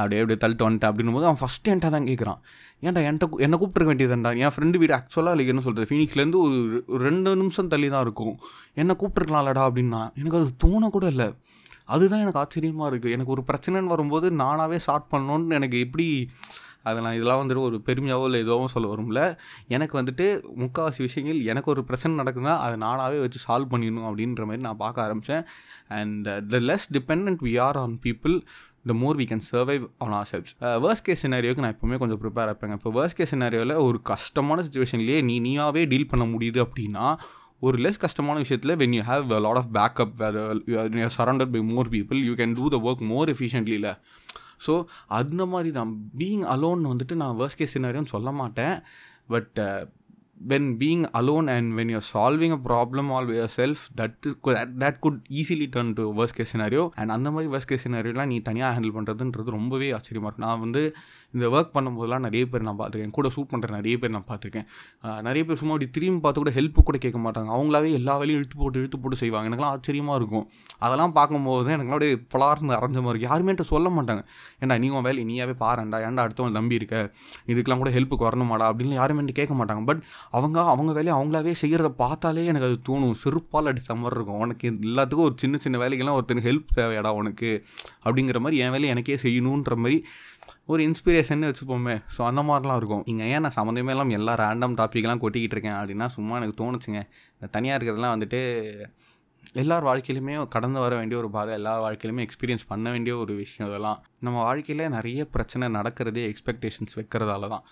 அப்படியே 0.00 0.20
அப்படியே 0.22 0.38
தள்ளிட்டு 0.42 0.66
வந்துட்டேன் 0.66 0.90
அப்படின்னும் 0.90 1.16
போது 1.16 1.26
அவன் 1.28 1.40
ஃபஸ்ட்டு 1.42 1.70
என்கிட்ட 1.72 1.90
தான் 1.94 2.08
கேட்குறான் 2.10 2.40
ஏன்டா 2.86 3.02
என்கிட்ட 3.08 3.28
என்ன 3.28 3.44
என்னை 3.46 3.58
கூப்பிட்டுருக்க 3.60 3.92
வேண்டியதுண்டா 3.92 4.32
என் 4.44 4.54
ஃப்ரெண்டு 4.54 4.80
வீடு 4.82 4.94
ஆக்சுவலாக 4.98 5.38
லைக் 5.38 5.52
என்ன 5.52 5.64
சொல்கிறது 5.66 5.88
ஃபீனிக்ஸ்லேருந்து 5.90 6.40
ஒரு 6.44 7.02
ரெண்டு 7.08 7.32
நிமிஷம் 7.42 7.70
தள்ளி 7.74 7.88
தான் 7.94 8.04
இருக்கும். 8.06 8.36
என்னை 8.82 8.96
கூப்பிட்டுருக்கலாம்லடா 9.02 9.64
அப்படின்னா 9.68 10.02
எனக்கு 10.20 10.38
அது 10.40 10.50
தோண 10.64 10.90
கூட 10.96 11.06
இல்லை. 11.14 11.28
அதுதான் 11.94 12.22
எனக்கு 12.24 12.42
ஆச்சரியமாக 12.42 12.90
இருக்குது 12.90 13.14
எனக்கு 13.14 13.32
ஒரு 13.32 13.42
பிரச்சனைன்னு 13.48 13.94
வரும்போது 13.94 14.26
நானாகவே 14.42 14.76
ஸ்டார்ட் 14.84 15.10
பண்ணணுன்னு 15.10 15.56
எனக்கு 15.58 15.78
எப்படி 15.86 16.06
அதை 16.84 16.96
நான் 17.02 17.14
இதெல்லாம் 17.14 17.40
வந்துட்டு 17.42 17.64
ஒரு 17.68 17.78
பெருமையாவோ 17.86 18.24
இல்லை 18.28 18.40
எதுவும் 18.40 18.72
சொல்ல 18.74 18.88
வரும்ல. 18.92 19.20
எனக்கு 19.68 19.94
வந்துட்டு 20.00 20.26
முக்கால்வாசி 20.62 21.02
விஷயங்கள் 21.06 21.40
எனக்கு 21.44 21.70
ஒரு 21.70 21.84
பிரச்சனை 21.84 22.12
நடக்குதுன்னா 22.22 22.54
அதை 22.58 22.76
நானாகவே 22.80 23.20
வச்சு 23.20 23.40
சால்வ் 23.46 23.72
பண்ணிடணும் 23.72 24.08
அப்படின்ற 24.08 24.44
மாதிரி 24.44 24.62
நான் 24.62 24.82
பார்க்க 24.84 25.06
ஆரம்பித்தேன் 25.06 25.44
and 26.00 26.28
the 26.52 26.60
less 26.70 26.88
depend 26.98 27.44
we 27.46 27.54
are 27.60 27.76
on 27.76 27.96
people 28.06 28.36
the 28.86 28.94
more 28.94 29.16
we 29.16 29.26
can 29.30 29.44
survive 29.50 29.84
on 29.98 30.12
ourselves 30.32 30.50
worse 30.84 31.02
case 31.02 31.22
சினாரியோக்கு 31.24 31.62
நான் 31.64 31.74
எப்போவுமே 31.74 31.98
கொஞ்சம் 31.98 32.20
ப்ரிப்பேர் 32.22 32.50
ஆப்பேங்க 32.52 32.76
இப்போ 32.78 32.90
வேர்ஸ் 32.90 33.16
கேஸ் 33.16 33.32
சினாரியோவில் 33.34 33.76
ஒரு 33.84 34.00
கஷ்டமான 34.02 34.62
சுச்சுவேஷன்லேயே 34.62 35.20
நீ 35.24 35.36
நீயாவே 35.40 35.84
டீல் 35.86 36.06
பண்ண 36.06 36.26
முடியுது 36.26 36.60
அப்படின்னா 36.66 37.06
ஒரு 37.60 37.76
லெஸ் 37.78 37.98
கஷ்டமான 37.98 38.36
விஷயத்தில் 38.38 38.76
when 38.76 38.94
you 38.94 39.02
have 39.02 39.32
lot 39.40 39.60
of 39.60 39.70
backup 39.74 40.12
were 40.16 40.38
surrounded 41.16 41.52
by 41.52 41.62
more 41.70 41.88
people 41.88 42.20
you 42.24 42.34
can 42.34 42.54
do 42.54 42.66
the 42.68 42.80
work 42.84 43.04
more 43.06 43.30
efficiently 43.30 43.76
இல்லை 43.78 43.92
ஸோ 44.60 44.74
அந்த 45.14 45.42
மாதிரி 45.46 45.72
தான் 45.72 45.92
பீயிங் 46.18 46.46
அலோன் 46.46 46.82
வந்துட்டு 46.86 47.16
நான் 47.16 47.36
வேர்ஸ்ட் 47.36 47.58
கேஸ் 47.58 47.76
சினாரியோன்னு 47.78 48.14
சொல்ல 48.14 48.32
மாட்டேன் 48.32 48.74
but 49.28 49.58
when 50.48 50.68
being 50.78 51.04
alone 51.12 51.48
and 51.48 51.68
when 51.74 51.90
you're 51.90 52.08
solving 52.10 52.54
a 52.56 52.60
problem 52.64 53.08
all 53.10 53.28
yourself 53.56 53.82
that 53.96 54.16
that 54.78 54.98
could 55.00 55.20
easily 55.32 55.68
turn 55.76 55.92
to 55.92 56.04
worse 56.12 56.34
case 56.34 56.52
scenario 56.54 56.84
and 56.94 57.10
அந்த 57.10 57.30
மாதிரி 57.30 57.50
வேர்ஸ் 57.52 57.68
கேஸ் 57.68 57.84
சினாரியோலாம் 57.86 58.26
நீ 58.26 58.38
தனியாக 58.42 58.72
ஹேண்டில் 58.74 58.94
பண்ணுறதுன்றது 58.96 59.50
ரொம்பவே 59.50 59.88
ஆச்சரியமாக 59.92 60.28
இருக்கும் 60.28 60.48
நான் 60.48 60.60
வந்து 60.60 60.82
இந்த 61.34 61.46
ஒர்க் 61.54 61.74
பண்ணும்போதெல்லாம் 61.76 62.24
நிறைய 62.26 62.44
பேர் 62.52 62.66
நான் 62.68 62.78
பார்த்துருக்கேன். 62.78 63.14
கூட 63.18 63.28
சூட் 63.36 63.50
பண்ணுற 63.52 63.70
நிறைய 63.78 63.94
பேர் 64.02 64.14
நான் 64.16 64.26
பார்த்துருக்கேன். 64.30 64.66
நிறைய 65.28 65.42
பேர் 65.48 65.60
சும்மா 65.60 65.74
அப்படி 65.74 65.90
திரும்பி 65.96 66.20
பார்த்து 66.24 66.42
கூட 66.42 66.52
ஹெல்ப் 66.58 66.82
கூட 66.90 66.98
கேட்க 67.04 67.18
மாட்டாங்க. 67.26 67.50
அவங்களாவே 67.56 67.90
எல்லா 68.00 68.14
வேலையும் 68.20 68.40
இழுத்து 68.40 68.58
போட்டு 68.62 68.78
இழுத்து 68.78 68.98
போட்டு 68.98 69.16
செய்வாங்க. 69.22 69.48
எனக்குலாம் 69.50 69.72
ஆச்சரியமாக 69.76 70.18
இருக்கும். 70.20 70.46
அதெல்லாம் 70.78 71.14
பார்க்கும்போது 71.18 71.64
தான் 71.66 71.76
எனக்குலாம் 71.76 71.98
அப்படியே 71.98 72.14
பலார்னு 72.34 72.76
அரைஞ்ச 72.78 72.98
மாதிரி 73.04 73.12
இருக்கும் 73.12 73.30
யாருமே 73.30 73.52
என்கிட்ட 73.52 73.66
சொல்ல 73.74 73.88
மாட்டாங்க. 73.96 74.22
ஏன்டா 74.60 74.78
நீ 74.84 74.88
உன் 74.96 75.06
வேலையை 75.08 75.26
நீயாவே 75.30 75.54
பாருண்டா 75.64 75.98
ஏன்டா 76.08 76.24
அடுத்தவன் 76.26 76.56
நம்பி 76.58 76.78
இருக்க? 76.80 76.96
இதுக்கெல்லாம் 77.52 77.82
கூட 77.84 77.92
ஹெல்ப்புக்கு 77.98 78.28
வரணுமாடா? 78.28 78.66
அப்படின்னு 78.70 78.98
யாருமே 79.00 79.32
கேட்க 79.40 79.54
மாட்டாங்க. 79.60 79.84
பட் 79.90 80.02
அவங்க 80.38 80.58
அவங்க 80.74 80.90
வேலையை 80.98 81.14
அவங்களாவே 81.20 81.54
செய்கிறத 81.62 81.88
பார்த்தாலே 82.02 82.44
எனக்கு 82.52 82.68
அது 82.70 82.78
தோணும். 82.88 83.14
செருப்பால் 83.24 83.70
அடித்த 83.70 83.94
மாதிரி 83.94 84.16
இருக்கும். 84.18 84.40
உனக்கு 84.44 84.68
எல்லாத்துக்கும் 84.70 85.26
ஒரு 85.28 85.34
சின்ன 85.42 85.56
சின்ன 85.64 85.78
வேலைக்கெல்லாம் 85.82 86.18
ஒருத்தனுக்கு 86.18 86.50
ஹெல்ப் 86.50 86.72
தேவையாடா 86.78 87.10
உனக்கு? 87.20 87.50
அப்படிங்கிற 88.04 88.38
மாதிரி 88.44 88.56
என் 88.64 88.74
வேலையை 88.76 88.90
எனக்கே 88.94 89.16
செய்யணுன்ற 89.24 89.76
மாதிரி 89.76 89.98
ஒரு 90.68 90.80
இன்ஸ்பிரேஷன் 90.88 91.46
வச்சுப்போமே. 91.48 91.94
ஸோ 92.16 92.20
அந்த 92.28 92.42
மாதிரிலாம் 92.48 92.78
இருக்கும். 92.80 93.02
இங்கே 93.12 93.24
ஏன் 93.32 93.42
நான் 93.44 93.56
சம்மந்தமே 93.56 93.92
இல்லாமல் 93.94 94.18
எல்லா 94.18 94.34
ரேண்டம் 94.42 94.76
டாப்பிக்லாம் 94.80 95.22
கொட்டிக்கிட்டு 95.24 95.56
இருக்கேன் 95.56 95.78
அப்படின்னா 95.80 96.06
சும்மா 96.16 96.36
எனக்கு 96.40 96.56
தோணுச்சுங்க. 96.62 97.00
இந்த 97.36 97.48
தனியாக 97.56 97.78
இருக்கிறதுலாம் 97.78 98.14
வந்துட்டு 98.16 98.40
எல்லார் 99.62 99.86
வாழ்க்கையிலுமே 99.88 100.34
கடந்து 100.54 100.78
வர 100.84 100.92
வேண்டிய 101.00 101.16
ஒரு 101.22 101.28
பாதை 101.34 101.52
எல்லார் 101.58 101.82
வாழ்க்கையிலுமே 101.84 102.22
எக்ஸ்பீரியன்ஸ் 102.26 102.64
பண்ண 102.70 102.86
வேண்டிய 102.94 103.14
ஒரு 103.16 103.32
விஷயம் 103.42 103.68
இதெல்லாம். 103.70 103.98
நம்ம 104.26 104.36
வாழ்க்கையில் 104.48 104.92
நிறைய 104.96 105.26
பிரச்சனை 105.34 105.68
நடக்கிறதே 105.78 106.24
எக்ஸ்பெக்டேஷன்ஸ் 106.30 106.96
வைக்கிறதால 107.00 107.50
தான் 107.54 107.66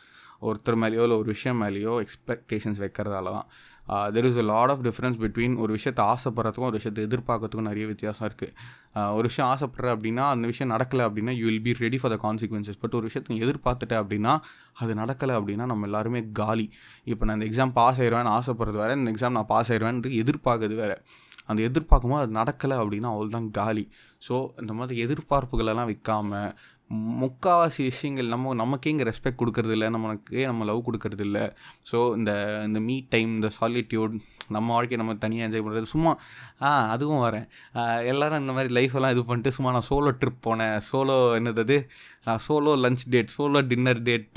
ஒருத்தர் 0.48 0.80
மேலேயோ 0.84 1.04
இல்லை 1.06 1.18
ஒரு 1.22 1.30
விஷயம் 1.36 1.60
மேலேயோ 1.64 1.94
எக்ஸ்பெக்டேஷன்ஸ் 2.04 2.80
வைக்கிறதால 2.84 3.32
தான். 3.36 3.48
There 4.14 4.26
is 4.28 4.38
a 4.42 4.44
lot 4.50 4.70
of 4.72 4.82
difference 4.86 5.16
between 5.22 5.54
ஒரு 5.62 5.72
விஷயத்தை 5.76 6.02
ஆசைப்படுறதுக்கும் 6.12 6.68
ஒரு 6.68 6.78
விஷயத்தை 6.80 7.00
எதிர்பார்க்கறதுக்கும் 7.08 7.68
நிறைய 7.70 7.84
வித்தியாசம் 7.92 8.26
இருக்குது 8.28 8.52
ஒரு 9.18 9.26
விஷயம் 9.30 9.48
ஆசைப்படுற 9.52 9.88
அப்படின்னா 9.96 10.24
அந்த 10.34 10.46
விஷயம் 10.50 10.70
நடக்கலை 10.74 11.02
அப்படின்னா 11.08 11.32
you 11.40 11.44
will 11.48 11.64
be 11.66 11.72
ready 11.84 11.98
for 12.02 12.12
the 12.14 12.18
consequences 12.26 12.78
but 12.82 12.94
ஒரு 12.98 13.06
விஷயத்தை 13.08 13.38
எதிர்பார்த்துட்டேன் 13.46 14.00
அப்படின்னா 14.02 14.32
அது 14.82 14.94
நடக்கலை 15.02 15.34
அப்படின்னா 15.40 15.66
நம்ம 15.72 15.88
எல்லாருமே 15.88 16.22
காலி. 16.40 16.66
இப்போ 17.12 17.24
நான் 17.26 17.36
இந்த 17.38 17.48
எக்ஸாம் 17.50 17.74
பாஸ் 17.80 18.00
ஆயிடுவேன் 18.02 18.32
ஆசைப்படுறது 18.38 18.80
வேறு 18.82 18.98
இந்த 19.02 19.12
எக்ஸாம் 19.14 19.36
நான் 19.38 19.50
பாஸ் 19.54 19.70
ஆயிடுவேன் 19.72 20.00
எதிர்பார்க்கறது 20.22 20.78
வேறு. 20.82 20.96
அந்த 21.50 21.60
எதிர்பார்க்கும்போது 21.68 22.24
அது 22.24 22.34
நடக்கலை 22.40 22.76
அப்படின்னா 22.82 23.08
அவள் 23.14 23.34
தான் 23.36 23.48
காலி. 23.60 23.84
ஸோ 24.28 24.34
இந்த 24.62 24.72
மாதிரி 24.80 24.96
எதிர்பார்ப்புகளெல்லாம் 25.06 25.90
வைக்காமல் 25.92 26.50
முக்கால்வாசி 27.20 27.82
விஷயங்கள் 27.90 28.30
நம்ம 28.32 28.54
நமக்கே 28.60 28.90
இங்கே 28.92 29.06
ரெஸ்பெக்ட் 29.08 29.38
கொடுக்கறது 29.40 29.74
இல்லை 29.76 29.88
நமக்கே 29.94 30.42
நம்ம 30.50 30.64
லவ் 30.70 30.80
கொடுக்கறது 30.88 31.24
இல்லை 31.28 31.44
ஸோ 31.90 31.98
இந்த 32.18 32.32
இந்த 32.66 32.80
மீ 32.88 32.96
டைம் 33.14 33.30
இந்த 33.38 33.48
சாலிட்யூட் 33.58 34.14
நம்ம 34.54 34.68
வாழ்க்கையை 34.76 34.98
நம்ம 35.02 35.14
தனியாக 35.24 35.46
என்ஜாய் 35.48 35.64
பண்ணுறது 35.66 35.92
சும்மா 35.94 36.12
ஆ 36.66 36.70
அதுவும் 36.94 37.22
வரேன். 37.26 37.46
எல்லோரும் 38.12 38.42
இந்த 38.44 38.54
மாதிரி 38.56 38.72
லைஃபெல்லாம் 38.78 39.14
இது 39.14 39.24
பண்ணிட்டு 39.30 39.54
சும்மா 39.58 39.72
நான் 39.76 39.88
சோலோ 39.90 40.12
ட்ரிப் 40.22 40.42
போனேன். 40.48 40.76
சோலோ 40.90 41.18
என்னது 41.40 41.78
solo 42.48 42.72
lunch 42.84 43.04
date 43.14 43.34
solo 43.36 43.62
dinner 43.72 44.02
date 44.08 44.28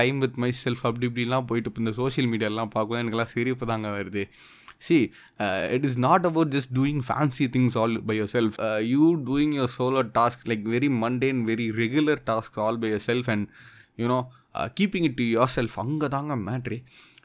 time 0.00 0.18
with 0.24 0.38
myself 0.64 0.84
அப்படி 0.90 1.08
இப்படிலாம் 1.10 1.48
போயிட்டு 1.50 1.70
இப்போ 1.70 1.82
இந்த 1.84 1.94
சோஷியல் 2.02 2.30
மீடியாலாம் 2.34 2.74
பார்க்கணும் 2.76 3.02
எனக்குலாம் 3.04 3.32
சிரிப்பு 3.34 3.66
தாங்க 3.72 3.88
வருது. 3.98 4.24
See 4.80 5.00
uh, 5.40 5.66
it 5.70 5.84
is 5.84 5.96
not 5.96 6.24
about 6.24 6.48
just 6.50 6.72
doing 6.72 6.98
fancy 7.02 7.46
things 7.48 7.74
all 7.76 7.94
by 7.98 8.14
yourself 8.14 8.58
uh, 8.58 8.80
you 8.92 9.04
doing 9.30 9.52
your 9.52 9.68
solo 9.68 10.02
tasks 10.18 10.46
like 10.46 10.64
very 10.66 10.90
mundane 11.02 11.40
very 11.46 11.70
regular 11.82 12.16
tasks 12.30 12.58
all 12.58 12.76
by 12.76 12.88
yourself 12.88 13.28
and 13.28 13.48
you 13.96 14.08
know 14.08 14.22
uh, 14.54 14.68
keeping 14.78 15.04
it 15.04 15.16
to 15.16 15.26
yourself 15.36 15.74
அங்கே 15.84 16.08
தாங்க 16.08 16.36
matter 16.48 16.78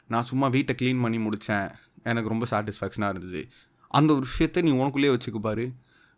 நான் 0.08 0.28
சும்மா 0.32 0.48
வீட்டை 0.48 0.76
clean 0.82 1.04
பண்ணி 1.06 1.20
முடித்தேன் 1.26 1.68
எனக்கு 2.04 2.34
ரொம்ப 2.34 2.46
சாட்டிஸ்ஃபேக்ஷனாக 2.52 3.14
இருந்தது 3.16 3.42
அந்த 3.88 4.10
ஒரு 4.14 4.26
விஷயத்தை 4.32 4.62
நீ 4.68 4.72
உனக்குள்ளேயே 4.82 5.14
வச்சுக்க 5.16 5.40
பாரு 5.40 5.66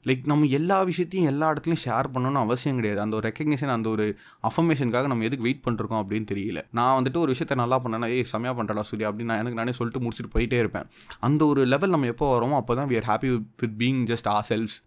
லைக் 0.10 0.30
நம்ம 0.32 0.48
எல்லா 0.58 0.78
விஷயத்தையும் 0.90 1.28
எல்லா 1.32 1.48
இடத்துலையும் 1.54 1.82
ஷேர் 1.86 2.08
பண்ணணும்னு 2.14 2.42
அவசியம் 2.46 2.78
கிடையாது. 2.80 3.02
அந்த 3.06 3.16
ஒரு 3.20 3.26
ரெக்கக்னிஷன் 3.30 3.74
அந்த 3.76 3.88
ஒரு 3.96 4.06
அஃபர்மேஷனுக்காக 4.50 5.10
நம்ம 5.12 5.26
எதுக்கு 5.30 5.48
வெயிட் 5.48 5.64
பண்ணிருக்கோம் 5.66 6.02
அப்படின்னு 6.04 6.30
தெரியல. 6.34 6.62
நான் 6.80 6.96
வந்துட்டு 7.00 7.22
ஒரு 7.24 7.34
விஷயத்தை 7.36 7.58
நல்லா 7.64 7.80
பண்ணேன்னா 7.84 8.10
ஏ 8.16 8.24
செம்மையாக 8.32 8.58
பண்ணுறா 8.60 8.86
சூர்யா 8.92 9.10
அப்படின்னு 9.12 9.32
நான் 9.34 9.44
எனக்கு 9.44 9.60
நானே 9.62 9.76
சொல்லிட்டு 9.80 10.04
முடிச்சுட்டு 10.06 10.34
போயிட்டே 10.38 10.62
இருப்பேன். 10.64 10.88
அந்த 11.30 11.42
ஒரு 11.52 11.64
லெவல் 11.74 11.94
நம்ம 11.96 12.10
எப்போ 12.14 12.30
வரோமோ 12.38 12.58
அப்போ 12.62 12.76
தான் 12.82 12.90
we 12.94 12.98
are 13.02 13.10
happy 13.12 13.32
with 13.64 13.78
being 13.84 14.02
just 14.14 14.30
ourselves 14.52 14.78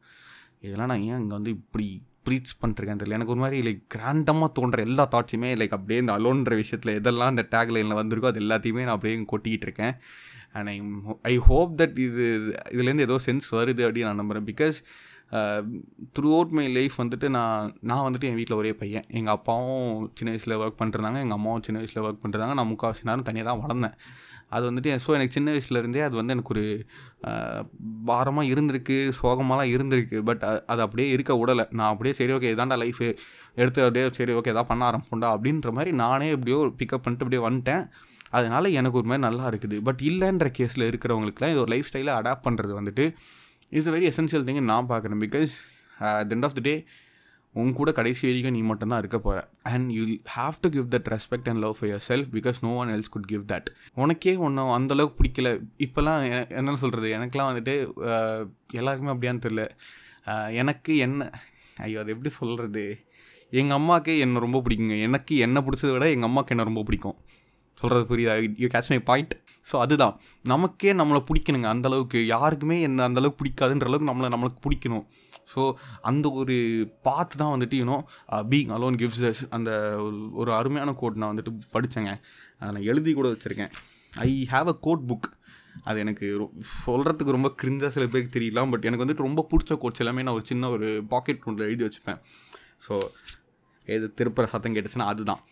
இதெல்லாம் 0.66 0.92
நான் 0.94 1.06
ஏன் 1.10 1.20
இங்கே 1.22 1.34
வந்து 1.38 1.54
இப்படி 1.58 1.88
ப்ரீச் 2.26 2.52
பண்ணிருக்கேன் 2.60 3.00
தெரியல. 3.00 3.16
எனக்கு 3.18 3.32
ஒரு 3.32 3.42
மாதிரி 3.42 3.58
லைக் 3.66 3.80
கிராண்டமாக 3.94 4.50
தோன்ற 4.58 4.78
எல்லா 4.88 5.04
தாட்ஸுமே 5.14 5.50
லைக் 5.60 5.74
அப்படியே 5.78 5.98
இந்த 6.02 6.12
அலோன்ற 6.18 6.54
விஷயத்தில் 6.60 6.92
எதெல்லாம் 7.00 7.32
இந்த 7.34 7.44
டேக் 7.54 7.72
லைனில் 7.76 7.98
வந்திருக்கோ 7.98 8.30
அது 8.32 8.40
எல்லாத்தையுமே 8.44 8.84
நான் 8.86 8.96
அப்படியே 8.96 9.16
கொட்டிக்கிட்டு 9.32 9.66
இருக்கேன். 9.68 9.94
And 10.58 10.70
I 10.74 10.76
I 11.32 11.34
hope 11.48 11.72
that 11.80 11.96
இது 12.06 12.26
இதுலேருந்து 12.74 13.06
ஏதோ 13.08 13.18
சென்ஸ் 13.26 13.48
வருது 13.58 13.84
அப்படின்னு 13.86 14.10
நான் 14.10 14.22
நம்புகிறேன் 14.22 14.48
because 14.52 14.78
through 16.16 16.28
out 16.36 16.52
my 16.56 16.64
life 16.76 16.96
வந்துட்டு 17.02 17.26
நான் 17.36 17.70
நான் 17.90 18.04
வந்துட்டு 18.06 18.28
என் 18.30 18.38
வீட்டில் 18.40 18.58
ஒரே 18.60 18.72
பையன். 18.82 19.06
எங்கள் 19.18 19.34
அப்பாவும் 19.36 19.88
சின்ன 20.18 20.32
வயசில் 20.34 20.58
ஒர்க் 20.60 20.78
பண்ணிருந்தாங்க 20.80 21.20
எங்கள் 21.24 21.38
அம்மாவும் 21.38 21.64
சின்ன 21.66 21.80
வயசில் 21.82 22.04
ஒர்க் 22.06 22.22
பண்ணிருந்தாங்க 22.22 22.56
நான் 22.58 22.70
முக்கால்வாசி 22.72 23.08
நேரம் 23.08 23.26
தனியாக 23.28 23.48
தான் 23.50 23.62
வளர்ந்தேன். 23.64 23.96
அது 24.54 24.64
வந்துட்டு 24.68 24.90
ஸோ 25.04 25.10
எனக்கு 25.16 25.36
சின்ன 25.36 25.52
வயசுலேருந்தே 25.54 26.02
அது 26.08 26.14
வந்து 26.20 26.34
எனக்கு 26.36 26.52
ஒரு 26.54 26.64
uh, 27.28 27.60
பாரமாக 28.10 28.50
இருந்திருக்கு 28.52 28.96
சோகமாலாம் 29.20 29.72
இருந்திருக்கு. 29.74 30.18
பட் 30.28 30.44
அது 30.72 30.80
அப்படியே 30.86 31.08
இருக்க 31.14 31.32
விடலை. 31.42 31.64
நான் 31.78 31.92
அப்படியே 31.94 32.14
சரி 32.20 32.34
ஓகே 32.36 32.52
இதாண்டா 32.54 32.78
லைஃபு 32.84 33.08
எடுத்து 33.62 33.82
அப்படியே 33.86 34.04
சரி 34.20 34.34
ஓகே 34.38 34.52
எதாவது 34.54 34.70
பண்ண 34.72 34.84
ஆரம்பிப்போண்டா 34.90 35.30
அப்படின்ற 35.36 35.72
மாதிரி 35.78 35.92
நானே 36.04 36.28
எப்படியோ 36.36 36.60
பிக்கப் 36.82 37.04
பண்ணிட்டு 37.06 37.26
அப்படியே 37.26 37.44
வந்துட்டேன். 37.48 37.84
அதனால் 38.38 38.74
எனக்கு 38.80 38.98
ஒரு 39.00 39.08
மாதிரி 39.10 39.24
நல்லா 39.28 39.46
இருக்குது. 39.52 39.78
பட் 39.88 40.02
இல்லைன்ற 40.10 40.48
கேஸில் 40.58 40.88
இருக்கிறவங்களுக்குலாம் 40.90 41.52
இது 41.54 41.62
ஒரு 41.64 41.72
லைஃப் 41.74 41.88
ஸ்டைலை 41.90 42.12
அடாப்ட் 42.20 42.46
பண்ணுறது 42.48 42.74
வந்துட்டு 42.80 43.06
is 43.78 43.88
a 43.90 43.94
very 43.96 44.06
essential 44.12 44.44
thing 44.48 44.68
நான் 44.72 44.90
பார்க்குறேன். 44.92 45.22
Because 45.26 45.54
at 46.12 46.32
end 46.36 46.46
of 46.48 46.56
the 46.58 46.62
day 46.68 46.74
உன் 47.54 47.72
கூட 47.78 47.90
கடைசி 47.98 48.22
வரைக்கும் 48.28 48.54
நீ 48.56 48.60
மட்டும்தான் 48.68 49.00
இருக்க 49.02 49.18
போகிற 49.26 49.40
and 49.72 49.88
you 49.96 50.04
have 50.36 50.56
to 50.64 50.68
give 50.76 50.86
that 50.94 51.08
respect 51.14 51.48
and 51.50 51.60
love 51.64 51.74
for 51.78 51.90
yourself 52.08 52.30
because 52.36 52.58
no 52.66 52.70
one 52.82 52.90
else 52.94 53.12
could 53.14 53.28
give 53.32 53.44
that 53.52 53.68
உனக்கே 54.04 54.34
ஒன்றும் 54.46 54.72
அந்தளவுக்கு 54.76 55.18
பிடிக்கல. 55.20 55.50
இப்போல்லாம் 55.86 56.22
என்ன 56.60 56.76
சொல்கிறது 56.84 57.10
எனக்குலாம் 57.18 57.50
வந்துட்டு 57.52 57.74
uh, 58.10 58.40
எல்லாருக்குமே 58.80 59.12
அப்படியான்னு 59.14 59.44
தெரில 59.46 59.64
uh, 60.30 60.48
எனக்கு 60.62 60.94
என்ன 61.06 61.30
ஐயோ 61.86 62.00
அது 62.02 62.12
எப்படி 62.14 62.32
சொல்கிறது 62.40 62.84
எங்கள் 63.60 63.78
அம்மாவுக்கு 63.80 64.12
என்னை 64.24 64.38
ரொம்ப 64.44 64.58
பிடிக்குங்க. 64.66 64.96
எனக்கு 65.06 65.34
என்ன 65.46 65.60
பிடிச்சத 65.66 65.90
விட 65.94 66.06
எங்கள் 66.14 66.28
அம்மாவுக்கு 66.30 66.54
என்ன 66.54 66.66
ரொம்ப 66.70 66.82
பிடிக்கும்? 66.88 67.16
சொல்கிறது 67.80 68.04
புரியுதா? 68.10 68.34
You 68.62 68.68
catch 68.74 68.90
my 68.92 68.98
point 69.10 69.32
so 69.70 69.76
அதுதான். 69.84 70.14
நமக்கே 70.52 70.90
நம்மளை 71.00 71.20
பிடிக்கணுங்க. 71.28 71.68
அந்தளவுக்கு 71.74 72.18
யாருக்குமே 72.34 72.76
என்ன 72.88 73.06
அந்தளவுக்கு 73.08 73.40
பிடிக்காதுன்ற 73.42 73.86
அளவுக்கு 73.90 74.10
நம்மளை 74.10 74.28
நம்மளுக்கு 74.34 74.60
பிடிக்கணும். 74.66 75.04
ஸோ 75.52 75.62
அந்த 76.10 76.26
ஒரு 76.40 76.54
பார்த்து 77.06 77.34
தான் 77.42 77.52
வந்துட்டு 77.54 77.78
யூனோ 77.80 77.96
பீங் 78.50 78.70
அலோன் 78.76 78.98
கிவ்ஸ் 79.00 79.24
அந்த 79.56 79.70
ஒரு 80.06 80.18
ஒரு 80.42 80.50
அருமையான 80.58 80.94
கோட் 81.02 81.20
நான் 81.22 81.32
வந்துட்டு 81.32 81.52
படித்தேங்க 81.74 82.12
அதை 82.60 82.70
நான் 82.74 82.88
எழுதி 82.92 83.12
கூட 83.18 83.28
வச்சுருக்கேன். 83.32 83.72
I 84.12 84.30
have 84.52 84.70
a 84.74 84.76
quote 84.86 85.04
book 85.10 85.28
அது 85.90 85.98
எனக்கு 86.04 86.26
சொல்கிறதுக்கு 86.86 87.36
ரொம்ப 87.36 87.48
கிரிஞ்சாக 87.60 87.92
சில 87.96 88.04
பேருக்கு 88.12 88.36
தெரியலாம். 88.38 88.70
பட் 88.72 88.86
எனக்கு 88.88 89.04
வந்துட்டு 89.04 89.26
ரொம்ப 89.28 89.44
பிடிச்ச 89.52 89.78
கோட்ஸ் 89.84 90.02
எல்லாமே 90.04 90.24
நான் 90.26 90.36
ஒரு 90.38 90.46
சின்ன 90.52 90.70
ஒரு 90.76 90.88
பாக்கெட் 91.14 91.44
நோட்டில் 91.46 91.68
எழுதி 91.70 91.84
வச்சுப்பேன். 91.86 92.20
ஸோ 92.86 92.94
எது 93.88 94.06
திருப்புற 94.18 94.44
சத்தம் 94.52 94.76
கேட்டுச்சுன்னா 94.76 95.08
அதுதான். 95.12 95.42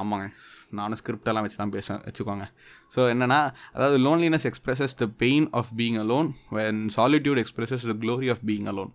ஆமாங்க. 0.00 0.26
நானும் 0.80 1.00
ஸ்கிரிப்டெல்லாம் 1.00 1.44
வச்சு 1.46 1.58
தான் 1.62 1.74
பேச 1.76 1.96
வச்சுக்கோங்க. 2.06 2.46
ஸோ 2.94 3.00
என்னென்னா 3.14 3.40
அதாவது 3.76 3.98
loneliness 4.06 4.46
expresses 4.50 4.96
the 5.02 5.08
pain 5.24 5.46
of 5.60 5.72
being 5.80 5.98
alone 6.04 6.30
when 6.58 6.80
solitude 6.96 7.42
expresses 7.44 7.86
the 7.92 7.96
glory 8.04 8.30
of 8.34 8.44
being 8.50 8.68
alone 8.72 8.92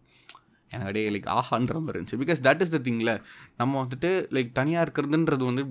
எனக்கு 0.71 0.87
அப்படியே 0.87 1.09
லைக் 1.13 1.29
ஆஹான்ற 1.35 1.75
மாதிரி 1.83 1.97
இருந்துச்சு. 1.97 2.17
பிகாஸ் 2.23 2.41
தட் 2.47 2.59
இஸ் 2.63 2.73
த 2.73 2.79
திங்கில் 2.87 3.13
நம்ம 3.59 3.79
வந்துட்டு 3.83 4.09
லைக் 4.35 4.51
தனியாக 4.59 4.83
இருக்கிறதுன்றது 4.85 5.43
வந்து 5.49 5.63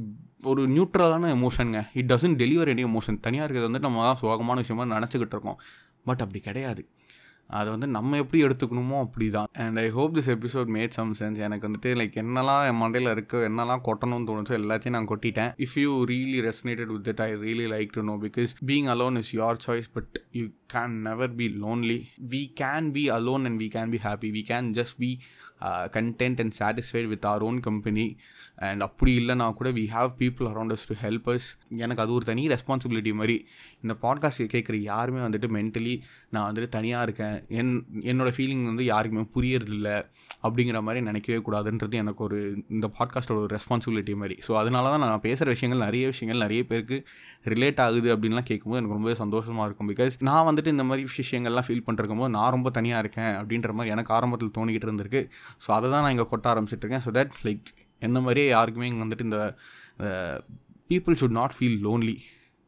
ஒரு 0.51 0.63
நியூட்ரலான 0.75 1.31
எமோஷனுங்க 1.37 1.81
it 2.01 2.09
doesn't 2.13 2.39
deliver 2.43 2.71
any 2.75 2.83
emotion 2.91 3.19
தனியாக 3.27 3.47
இருக்கிறது 3.47 3.71
வந்து 3.71 3.85
நம்ம 3.87 4.03
தான் 4.09 4.21
சோகமான 4.23 4.65
விஷயமா 4.65 4.85
நினச்சிக்கிட்டு 4.97 5.37
இருக்கோம். 5.37 5.61
பட் 6.09 6.23
அப்படி 6.25 6.41
கிடையாது. 6.49 6.83
அதை 7.51 7.69
வந்து 7.71 7.87
நம்ம 7.87 8.17
எப்படி 8.17 8.45
எடுத்துக்கணுமோ 8.45 8.97
அப்படி 9.01 9.31
தான் 9.31 9.47
and 9.53 9.79
I 9.79 9.91
hope 9.91 10.17
this 10.17 10.31
episode 10.35 10.71
made 10.77 10.97
some 10.99 11.15
sense 11.19 11.39
எனக்கு 11.47 11.69
வந்துட்டு 11.69 11.91
லைக் 12.01 12.19
என்னெல்லாம் 12.23 12.63
என் 12.69 12.81
மண்டையில் 12.83 13.13
இருக்கோ 13.15 13.39
என்னெல்லாம் 13.49 13.85
கொட்டணும்னு 13.89 14.29
தோணுச்சோ 14.31 14.55
எல்லாத்தையும் 14.61 14.97
நான் 14.99 15.11
கொட்டிட்டேன். 15.13 15.53
If 15.67 15.79
you 15.81 16.05
really 16.05 16.41
resonated 16.49 16.93
with 16.95 17.07
it 17.07 17.21
I 17.21 17.31
really 17.35 17.67
like 17.75 17.91
to 17.93 18.03
know 18.03 18.19
because 18.27 18.55
being 18.67 18.89
alone 18.95 19.17
is 19.17 19.33
your 19.35 19.61
choice 19.67 19.89
but 19.93 20.23
you 20.33 20.47
can 20.75 20.97
never 21.09 21.35
be 21.35 21.49
lonely 21.65 21.99
we 22.35 22.43
can 22.61 22.91
be 22.91 23.11
alone 23.11 23.47
and 23.51 23.61
we 23.61 23.69
can 23.77 23.91
be 23.91 24.01
happy 24.03 24.31
we 24.37 24.43
can 24.49 24.69
just 24.81 24.99
be 24.99 25.11
content 25.97 26.41
and 26.43 26.55
satisfied 26.59 27.09
with 27.13 27.27
our 27.27 27.43
own 27.43 27.61
company 27.61 28.17
and 28.69 28.83
அப்படி 28.83 29.13
இல்லைனா 29.21 29.55
கூட 29.55 29.71
we 29.71 29.87
have 29.95 30.11
people 30.19 30.47
around 30.53 30.75
us 30.77 30.87
to 30.89 30.95
help 31.03 31.29
us 31.35 31.49
எனக்கு 31.69 32.03
அது 32.03 32.13
ஒரு 32.13 32.25
தனி 32.25 32.49
responsibility 32.49 33.13
மாதிரி. 33.15 33.37
இந்த 33.85 33.95
podcast 34.03 34.43
கேட்குற 34.55 34.77
யாருமே 34.89 35.21
வந்துட்டு 35.25 35.49
மென்டலி 35.57 35.95
நான் 36.35 36.47
வந்துட்டு 36.49 36.69
தனியாக 36.77 37.07
இருக்கேன். 37.07 37.37
என் 37.59 37.73
என்னோடய 38.11 38.35
ஃபீலிங் 38.37 38.65
வந்து 38.71 38.85
யாருக்குமே 38.91 39.25
புரியறதில்ல 39.35 39.91
அப்படிங்கிற 40.47 40.79
மாதிரி 40.87 41.01
நினைக்கவே 41.09 41.39
கூடாதுன்றது 41.47 41.97
எனக்கு 42.03 42.23
ஒரு 42.27 42.39
இந்த 42.77 42.87
பாட்காஸ்ட்டோட 42.99 43.39
ஒரு 43.45 43.53
ரெஸ்பான்சிபிலிட்டி 43.57 44.15
மாதிரி. 44.23 44.37
ஸோ 44.47 44.55
அதனால 44.61 44.91
தான் 44.93 45.05
நான் 45.05 45.25
பேசுகிற 45.27 45.49
விஷயங்கள் 45.57 45.83
நிறைய 45.87 46.07
விஷயங்கள் 46.13 46.45
நிறைய 46.47 46.63
பேருக்கு 46.71 46.99
ரிலேட் 47.55 47.83
ஆகுது 47.87 48.11
அப்படின்லாம் 48.15 48.49
கேட்கும்போது 48.51 48.81
எனக்கு 48.81 48.97
ரொம்பவே 48.99 49.17
சந்தோஷமாக 49.25 49.67
இருக்கும். 49.69 49.91
பிகாஸ் 49.93 50.17
நான் 50.31 50.47
வந்துட்டு 50.51 50.75
இந்த 50.77 50.87
மாதிரி 50.91 51.05
விஷயங்கள்லாம் 51.19 51.69
ஃபீல் 51.69 51.85
பண்ணிருக்கும்போது 51.89 52.33
நான் 52.39 52.55
ரொம்ப 52.57 52.71
தனியாக 52.79 53.05
இருக்கேன் 53.05 53.33
அப்படின்ற 53.41 53.73
மாதிரி 53.79 53.95
எனக்கு 53.97 54.15
ஆரம்பத்தில் 54.19 54.55
தோணிக்கிட்டு 54.59 54.89
இருந்திருக்கு. 54.89 55.23
ஸோ 55.65 55.71
அதை 55.77 55.87
தான் 55.91 56.03
நான் 56.05 56.15
இங்கே 56.17 56.29
கொட்ட 56.33 56.49
ஆரம்பிச்சிட்ருக்கேன் 56.55 57.05
ஸோ 57.07 57.13
தட் 57.19 57.37
லைக் 57.49 57.69
என்ன 58.03 58.19
மாதிரியே 58.25 58.49
யாருக்குமே 58.57 58.89
இங்கே 58.91 59.03
வந்துட்டு 59.05 59.29
இந்த 59.29 59.39
people 60.91 61.17
should 61.21 61.39
not 61.39 61.55
feel 61.57 61.79
lonely 61.87 62.17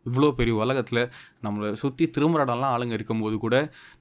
இவ்வளோ 0.06 0.28
பெரிய 0.38 0.54
உலகத்தில் 0.64 1.02
நம்மளை 1.46 1.70
சுற்றி 1.82 2.04
திரும்புகிற 2.16 2.44
இடம்லாம் 2.46 2.72
ஆளுங்க 2.74 2.94
இருக்கும்போது 2.98 3.36
கூட 3.44 3.56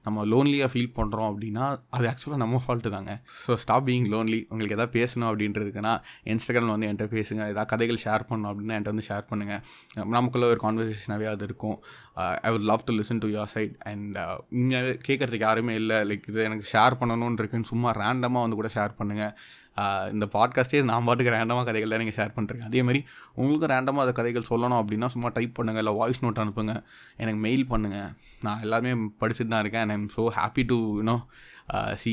நம்ம 0.06 0.24
லோன்லியாக 0.32 0.70
ஃபீல் 0.72 0.92
பண்ணுறோம் 0.98 1.28
அப்படின்னா 1.30 1.64
அது 1.96 2.06
ஆக்சுவலாக 2.12 2.40
நம்ம 2.44 2.60
ஃபால்ட்டு 2.64 2.94
தாங்க. 2.96 3.14
ஸோ 3.46 3.54
ஸ்டாப் 3.64 3.86
பீங் 3.88 4.08
லோன்லி 4.14 4.40
உங்களுக்கு 4.50 4.76
எதாவது 4.78 4.94
பேசணும் 4.98 5.28
அப்படின்றதுக்குன்னா 5.30 5.94
இன்ஸ்டாகிராமில் 6.32 6.74
வந்து 6.74 6.88
என்கிட்ட 6.90 7.08
பேசுங்க. 7.16 7.42
ஏதாவது 7.54 7.70
கதைகள் 7.74 8.02
ஷேர் 8.04 8.24
பண்ணணும் 8.30 8.50
அப்படின்னா 8.52 8.76
என்கிட்ட 8.76 8.94
வந்து 8.94 9.08
ஷேர் 9.10 9.28
பண்ணுங்கள் 9.32 9.62
நமக்குள்ளே 10.16 10.48
ஒரு 10.54 10.60
கான்வர்சேஷனாகவே 10.66 11.28
அது 11.34 11.44
இருக்கும். 11.50 11.78
I 12.46 12.50
would 12.52 12.66
love 12.70 12.84
to 12.88 12.92
listen 12.98 13.20
to 13.22 13.28
your 13.32 13.50
side 13.54 13.74
and 13.90 14.16
உண்மையாகவே 14.56 14.94
கேட்குறதுக்கு 15.06 15.46
யாருமே 15.48 15.74
இல்லை. 15.80 15.98
லைக் 16.10 16.24
இது 16.30 16.40
எனக்கு 16.48 16.66
ஷேர் 16.72 16.96
பண்ணணும்னு 17.00 17.40
இருக்குன்னு 17.42 17.70
சும்மா 17.72 17.90
ரேண்டமாக 18.02 18.44
வந்து 18.44 18.58
கூட 18.60 18.70
ஷேர் 18.76 18.96
பண்ணுங்கள் 19.00 19.32
uh, 19.82 20.04
இந்த 20.14 20.26
பாட்காஸ்ட்டே 20.34 20.82
நான் 20.90 21.06
பாட்டுக்கு 21.08 21.34
ரேண்டமாக 21.36 21.66
கதைகள் 21.68 21.92
தான் 21.94 22.02
நீங்கள் 22.04 22.18
ஷேர் 22.18 22.34
பண்ணுறேன் 22.38 22.64
அதேமாதிரி 22.68 23.00
உங்களுக்கும் 23.40 23.72
ரேண்டமாக 23.74 24.04
அதை 24.06 24.14
கதைகள் 24.18 24.48
சொல்லணும் 24.50 24.80
அப்படின்னா 24.80 25.08
சும்மா 25.14 25.30
டைப் 25.38 25.54
பண்ணுங்கள் 25.58 25.82
இல்லை 25.84 25.94
வாய்ஸ் 26.00 26.22
நோட் 26.24 26.42
அனுப்புங்க. 26.44 26.74
எனக்கு 27.22 27.40
மெயில் 27.46 27.64
பண்ணுங்கள் 27.72 28.10
நான் 28.48 28.64
எல்லாமே 28.66 28.92
படிச்சுட்டு 29.22 29.52
தான் 29.54 29.64
இருக்கேன். 29.66 29.84
And 29.86 29.96
I'm 29.96 30.08
so 30.16 30.24
happy 30.40 30.64
to 30.72 30.78
you know 31.00 31.16
see 32.02 32.12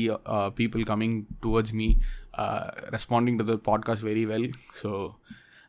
people 0.58 0.82
coming 0.92 1.18
towards 1.44 1.76
me 1.80 1.88
responding 2.96 3.38
to 3.40 3.46
the 3.50 3.54
podcast 3.70 4.06
very 4.10 4.24
well 4.32 4.48
so 4.82 4.90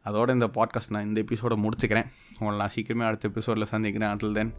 அதோட 0.05 0.29
இந்த 0.29 0.47
பாட்காஸ்ட் 0.47 0.89
நான் 0.89 1.05
இந்த 1.05 1.19
எபிசோடை 1.19 1.57
முடிச்சுக்கிறேன். 1.57 2.07
உங்களை 2.39 2.57
நான் 2.57 2.69
சீக்கிரமே 2.75 3.05
அடுத்த 3.05 3.27
எபிசோடில் 3.27 3.65
சந்திக்கிறேன். 3.65 4.09
அட்டில் 4.09 4.33
தென் 4.33 4.53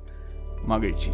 மகிழ்ச்சி. 0.64 1.10